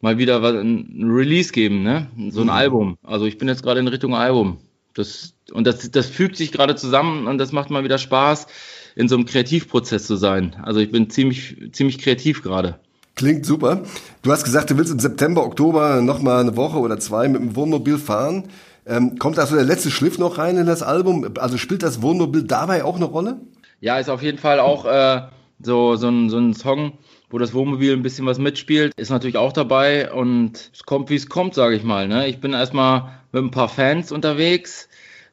mal 0.00 0.18
wieder 0.18 0.40
was, 0.40 0.54
ein 0.54 1.10
Release 1.10 1.50
geben, 1.52 1.82
ne? 1.82 2.06
So 2.30 2.42
ein 2.42 2.44
mhm. 2.44 2.50
Album. 2.50 2.98
Also 3.02 3.26
ich 3.26 3.38
bin 3.38 3.48
jetzt 3.48 3.64
gerade 3.64 3.80
in 3.80 3.88
Richtung 3.88 4.14
Album. 4.14 4.58
Das, 4.94 5.34
und 5.50 5.66
das, 5.66 5.90
das 5.90 6.06
fügt 6.06 6.36
sich 6.36 6.52
gerade 6.52 6.76
zusammen 6.76 7.26
und 7.26 7.38
das 7.38 7.50
macht 7.50 7.70
mal 7.70 7.82
wieder 7.82 7.98
Spaß, 7.98 8.46
in 8.94 9.08
so 9.08 9.16
einem 9.16 9.26
Kreativprozess 9.26 10.06
zu 10.06 10.14
sein. 10.14 10.54
Also 10.62 10.78
ich 10.78 10.92
bin 10.92 11.10
ziemlich, 11.10 11.56
ziemlich 11.72 11.98
kreativ 11.98 12.40
gerade. 12.44 12.78
Klingt 13.16 13.44
super. 13.44 13.82
Du 14.22 14.30
hast 14.30 14.44
gesagt, 14.44 14.70
du 14.70 14.78
willst 14.78 14.92
im 14.92 15.00
September, 15.00 15.44
Oktober 15.44 16.00
noch 16.02 16.22
mal 16.22 16.40
eine 16.40 16.56
Woche 16.56 16.78
oder 16.78 17.00
zwei 17.00 17.26
mit 17.26 17.40
dem 17.40 17.56
Wohnmobil 17.56 17.98
fahren. 17.98 18.44
Ähm, 18.86 19.18
kommt 19.18 19.38
also 19.38 19.54
der 19.54 19.64
letzte 19.64 19.90
Schliff 19.90 20.18
noch 20.18 20.38
rein 20.38 20.56
in 20.56 20.66
das 20.66 20.82
Album? 20.82 21.34
Also 21.38 21.56
spielt 21.56 21.82
das 21.82 22.02
Wohnmobil 22.02 22.42
dabei 22.42 22.84
auch 22.84 22.96
eine 22.96 23.06
Rolle? 23.06 23.40
Ja, 23.80 23.98
ist 23.98 24.10
auf 24.10 24.22
jeden 24.22 24.38
Fall 24.38 24.60
auch 24.60 24.84
äh, 24.84 25.22
so, 25.60 25.96
so, 25.96 26.08
ein, 26.08 26.28
so 26.30 26.38
ein 26.38 26.54
Song, 26.54 26.98
wo 27.30 27.38
das 27.38 27.54
Wohnmobil 27.54 27.92
ein 27.92 28.02
bisschen 28.02 28.26
was 28.26 28.38
mitspielt, 28.38 28.92
ist 28.96 29.10
natürlich 29.10 29.36
auch 29.36 29.52
dabei 29.52 30.12
und 30.12 30.70
es 30.72 30.84
kommt, 30.84 31.10
wie 31.10 31.16
es 31.16 31.28
kommt, 31.28 31.54
sage 31.54 31.76
ich 31.76 31.82
mal. 31.82 32.08
Ne? 32.08 32.28
Ich 32.28 32.40
bin 32.40 32.52
erstmal 32.52 33.20
mit 33.32 33.42
ein 33.42 33.50
paar 33.50 33.68
Fans 33.68 34.12
unterwegs. 34.12 34.88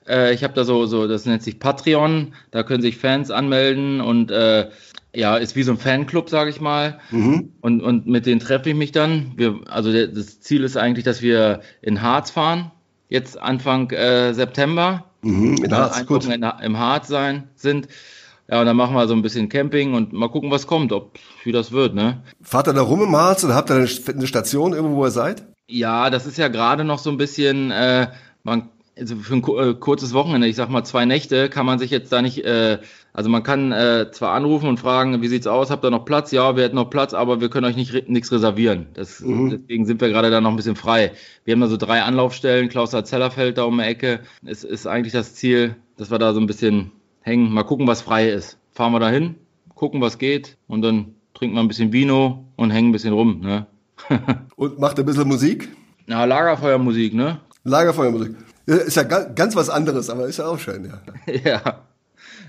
Äh, 0.07 0.33
ich 0.33 0.43
habe 0.43 0.53
da 0.53 0.63
so, 0.63 0.85
so, 0.85 1.07
das 1.07 1.25
nennt 1.25 1.43
sich 1.43 1.59
Patreon, 1.59 2.33
da 2.51 2.63
können 2.63 2.81
sich 2.81 2.97
Fans 2.97 3.31
anmelden 3.31 4.01
und 4.01 4.31
äh, 4.31 4.69
ja, 5.13 5.35
ist 5.35 5.57
wie 5.57 5.63
so 5.63 5.73
ein 5.73 5.77
Fanclub, 5.77 6.29
sage 6.29 6.49
ich 6.49 6.61
mal. 6.61 6.99
Mhm. 7.11 7.51
Und, 7.59 7.81
und 7.81 8.07
mit 8.07 8.25
denen 8.25 8.39
treffe 8.39 8.69
ich 8.69 8.75
mich 8.75 8.93
dann. 8.93 9.33
Wir, 9.35 9.59
also 9.67 9.91
der, 9.91 10.07
das 10.07 10.39
Ziel 10.39 10.63
ist 10.63 10.77
eigentlich, 10.77 11.03
dass 11.03 11.21
wir 11.21 11.59
in 11.81 12.01
Harz 12.01 12.31
fahren 12.31 12.71
jetzt 13.11 13.39
Anfang 13.39 13.91
äh, 13.91 14.33
September. 14.33 15.03
Mhm, 15.21 15.63
in 15.63 15.75
Harz, 15.75 16.03
gut. 16.07 16.25
In, 16.25 16.43
im 16.63 16.79
Harz 16.79 17.07
sein 17.07 17.49
sind. 17.55 17.87
Ja, 18.49 18.61
und 18.61 18.65
dann 18.65 18.75
machen 18.75 18.95
wir 18.95 19.07
so 19.07 19.13
ein 19.13 19.21
bisschen 19.21 19.49
Camping 19.49 19.93
und 19.93 20.13
mal 20.13 20.29
gucken, 20.29 20.49
was 20.49 20.65
kommt, 20.65 20.91
ob 20.91 21.19
wie 21.43 21.51
das 21.51 21.71
wird, 21.71 21.93
ne? 21.93 22.21
Fahrt 22.41 22.67
ihr 22.67 22.73
da 22.73 22.81
rum 22.81 23.03
im 23.03 23.15
Harz 23.15 23.43
oder 23.43 23.53
habt 23.53 23.69
ihr 23.69 23.75
eine 23.75 24.27
Station 24.27 24.73
irgendwo, 24.73 24.97
wo 24.97 25.05
ihr 25.05 25.11
seid? 25.11 25.43
Ja, 25.69 26.09
das 26.09 26.25
ist 26.25 26.37
ja 26.37 26.47
gerade 26.47 26.83
noch 26.83 26.99
so 26.99 27.11
ein 27.11 27.17
bisschen, 27.17 27.71
äh, 27.71 28.07
man 28.43 28.69
also 28.97 29.15
für 29.15 29.35
ein 29.35 29.43
äh, 29.43 29.73
kurzes 29.75 30.13
Wochenende, 30.13 30.47
ich 30.47 30.55
sag 30.55 30.69
mal 30.69 30.83
zwei 30.83 31.05
Nächte, 31.05 31.49
kann 31.49 31.65
man 31.65 31.79
sich 31.79 31.91
jetzt 31.91 32.11
da 32.11 32.21
nicht, 32.21 32.43
äh, 32.43 32.79
also 33.13 33.29
man 33.29 33.43
kann 33.43 33.71
äh, 33.71 34.09
zwar 34.11 34.33
anrufen 34.33 34.69
und 34.69 34.79
fragen, 34.79 35.21
wie 35.21 35.27
sieht's 35.27 35.47
aus, 35.47 35.69
habt 35.69 35.83
ihr 35.83 35.91
noch 35.91 36.05
Platz? 36.05 36.31
Ja, 36.31 36.55
wir 36.55 36.63
hätten 36.63 36.75
noch 36.75 36.89
Platz, 36.89 37.13
aber 37.13 37.41
wir 37.41 37.49
können 37.49 37.65
euch 37.65 37.75
nicht 37.75 38.09
nichts 38.09 38.31
reservieren. 38.31 38.87
Das, 38.93 39.19
mhm. 39.19 39.49
Deswegen 39.49 39.85
sind 39.85 39.99
wir 39.99 40.09
gerade 40.09 40.29
da 40.29 40.39
noch 40.39 40.51
ein 40.51 40.55
bisschen 40.55 40.77
frei. 40.77 41.11
Wir 41.43 41.53
haben 41.53 41.61
da 41.61 41.67
so 41.67 41.77
drei 41.77 42.01
Anlaufstellen, 42.01 42.69
Klaus 42.69 42.91
Zellerfeld 42.91 43.57
da 43.57 43.63
um 43.63 43.77
die 43.77 43.83
Ecke. 43.83 44.21
Es 44.45 44.63
ist 44.63 44.87
eigentlich 44.87 45.13
das 45.13 45.35
Ziel, 45.35 45.75
dass 45.97 46.09
wir 46.09 46.19
da 46.19 46.33
so 46.33 46.39
ein 46.39 46.47
bisschen 46.47 46.91
hängen, 47.21 47.51
mal 47.51 47.63
gucken, 47.63 47.87
was 47.87 48.01
frei 48.01 48.29
ist. 48.29 48.57
Fahren 48.71 48.93
wir 48.93 48.99
da 48.99 49.09
hin, 49.09 49.35
gucken, 49.75 49.99
was 49.99 50.17
geht 50.17 50.57
und 50.67 50.81
dann 50.81 51.15
trinken 51.33 51.55
wir 51.55 51.61
ein 51.61 51.67
bisschen 51.67 51.91
Vino 51.91 52.45
und 52.55 52.71
hängen 52.71 52.89
ein 52.89 52.93
bisschen 52.93 53.13
rum. 53.13 53.41
Ne? 53.41 53.65
und 54.55 54.79
macht 54.79 54.97
ein 54.99 55.05
bisschen 55.05 55.27
Musik? 55.27 55.69
Na, 56.07 56.23
Lagerfeuermusik, 56.23 57.13
ne? 57.13 57.39
Lagerfeuermusik. 57.63 58.35
Ist 58.65 58.95
ja 58.95 59.03
ganz 59.03 59.55
was 59.55 59.69
anderes, 59.69 60.09
aber 60.09 60.27
ist 60.27 60.37
ja 60.37 60.45
auch 60.45 60.59
schön, 60.59 60.85
ja. 60.85 61.33
ja. 61.43 61.81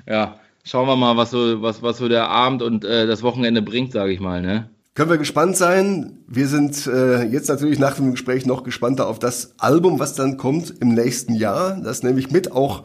Ja. 0.07 0.37
Schauen 0.65 0.87
wir 0.87 0.97
mal, 0.97 1.17
was 1.17 1.31
so, 1.31 1.61
was, 1.61 1.83
was 1.83 1.99
so 1.99 2.09
der 2.09 2.29
Abend 2.29 2.63
und 2.63 2.85
äh, 2.85 3.07
das 3.07 3.23
Wochenende 3.23 3.63
bringt, 3.63 3.93
sage 3.93 4.13
ich 4.13 4.21
mal, 4.21 4.41
ne? 4.41 4.69
Können 4.95 5.11
wir 5.11 5.19
gespannt 5.19 5.57
sein. 5.57 6.19
Wir 6.29 6.47
sind 6.47 6.87
äh, 6.87 7.25
jetzt 7.25 7.49
natürlich 7.49 7.79
nach 7.79 7.97
dem 7.97 8.11
Gespräch 8.11 8.45
noch 8.45 8.63
gespannter 8.63 9.09
auf 9.09 9.19
das 9.19 9.55
Album, 9.59 9.99
was 9.99 10.15
dann 10.15 10.37
kommt 10.37 10.75
im 10.81 10.95
nächsten 10.95 11.35
Jahr. 11.35 11.81
Das 11.83 12.03
nehme 12.03 12.21
ich 12.21 12.31
mit 12.31 12.53
auch, 12.53 12.85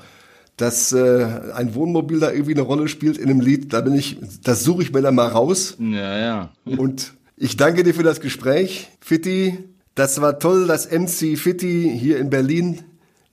dass 0.56 0.94
äh, 0.94 1.28
ein 1.54 1.76
Wohnmobil 1.76 2.22
da 2.22 2.32
irgendwie 2.32 2.54
eine 2.54 2.62
Rolle 2.62 2.88
spielt 2.88 3.18
in 3.18 3.30
einem 3.30 3.42
Lied. 3.42 3.74
Da 3.74 3.82
bin 3.82 3.94
ich, 3.94 4.18
das 4.42 4.64
suche 4.64 4.84
ich 4.84 4.94
mir 4.94 5.02
dann 5.02 5.16
mal 5.16 5.28
raus. 5.28 5.76
Ja, 5.80 6.18
ja. 6.18 6.50
Und 6.78 7.14
ich 7.36 7.58
danke 7.58 7.84
dir 7.84 7.94
für 7.94 8.04
das 8.04 8.22
Gespräch, 8.22 8.90
Fitti. 9.02 9.58
Das 9.94 10.22
war 10.22 10.40
toll, 10.40 10.66
dass 10.66 10.90
MC 10.90 11.38
Fitti 11.38 11.92
hier 12.00 12.20
in 12.20 12.30
Berlin 12.30 12.80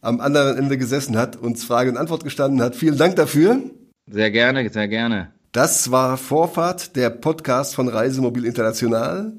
am 0.00 0.20
anderen 0.20 0.58
Ende 0.58 0.76
gesessen 0.78 1.16
hat, 1.16 1.36
uns 1.36 1.64
Frage 1.64 1.90
und 1.90 1.96
Antwort 1.96 2.24
gestanden 2.24 2.60
hat. 2.60 2.74
Vielen 2.76 2.98
Dank 2.98 3.16
dafür. 3.16 3.62
Sehr 4.06 4.30
gerne, 4.30 4.68
sehr 4.68 4.88
gerne. 4.88 5.32
Das 5.52 5.90
war 5.90 6.18
Vorfahrt, 6.18 6.94
der 6.94 7.10
Podcast 7.10 7.74
von 7.74 7.88
Reisemobil 7.88 8.44
International. 8.44 9.32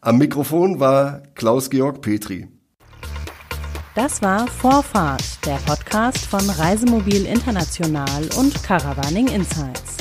Am 0.00 0.18
Mikrofon 0.18 0.80
war 0.80 1.22
Klaus-Georg 1.34 2.00
Petri. 2.00 2.48
Das 3.94 4.20
war 4.22 4.46
Vorfahrt, 4.46 5.44
der 5.46 5.56
Podcast 5.66 6.24
von 6.26 6.48
Reisemobil 6.48 7.26
International 7.26 8.28
und 8.38 8.62
Caravaning 8.62 9.28
Insights. 9.28 9.99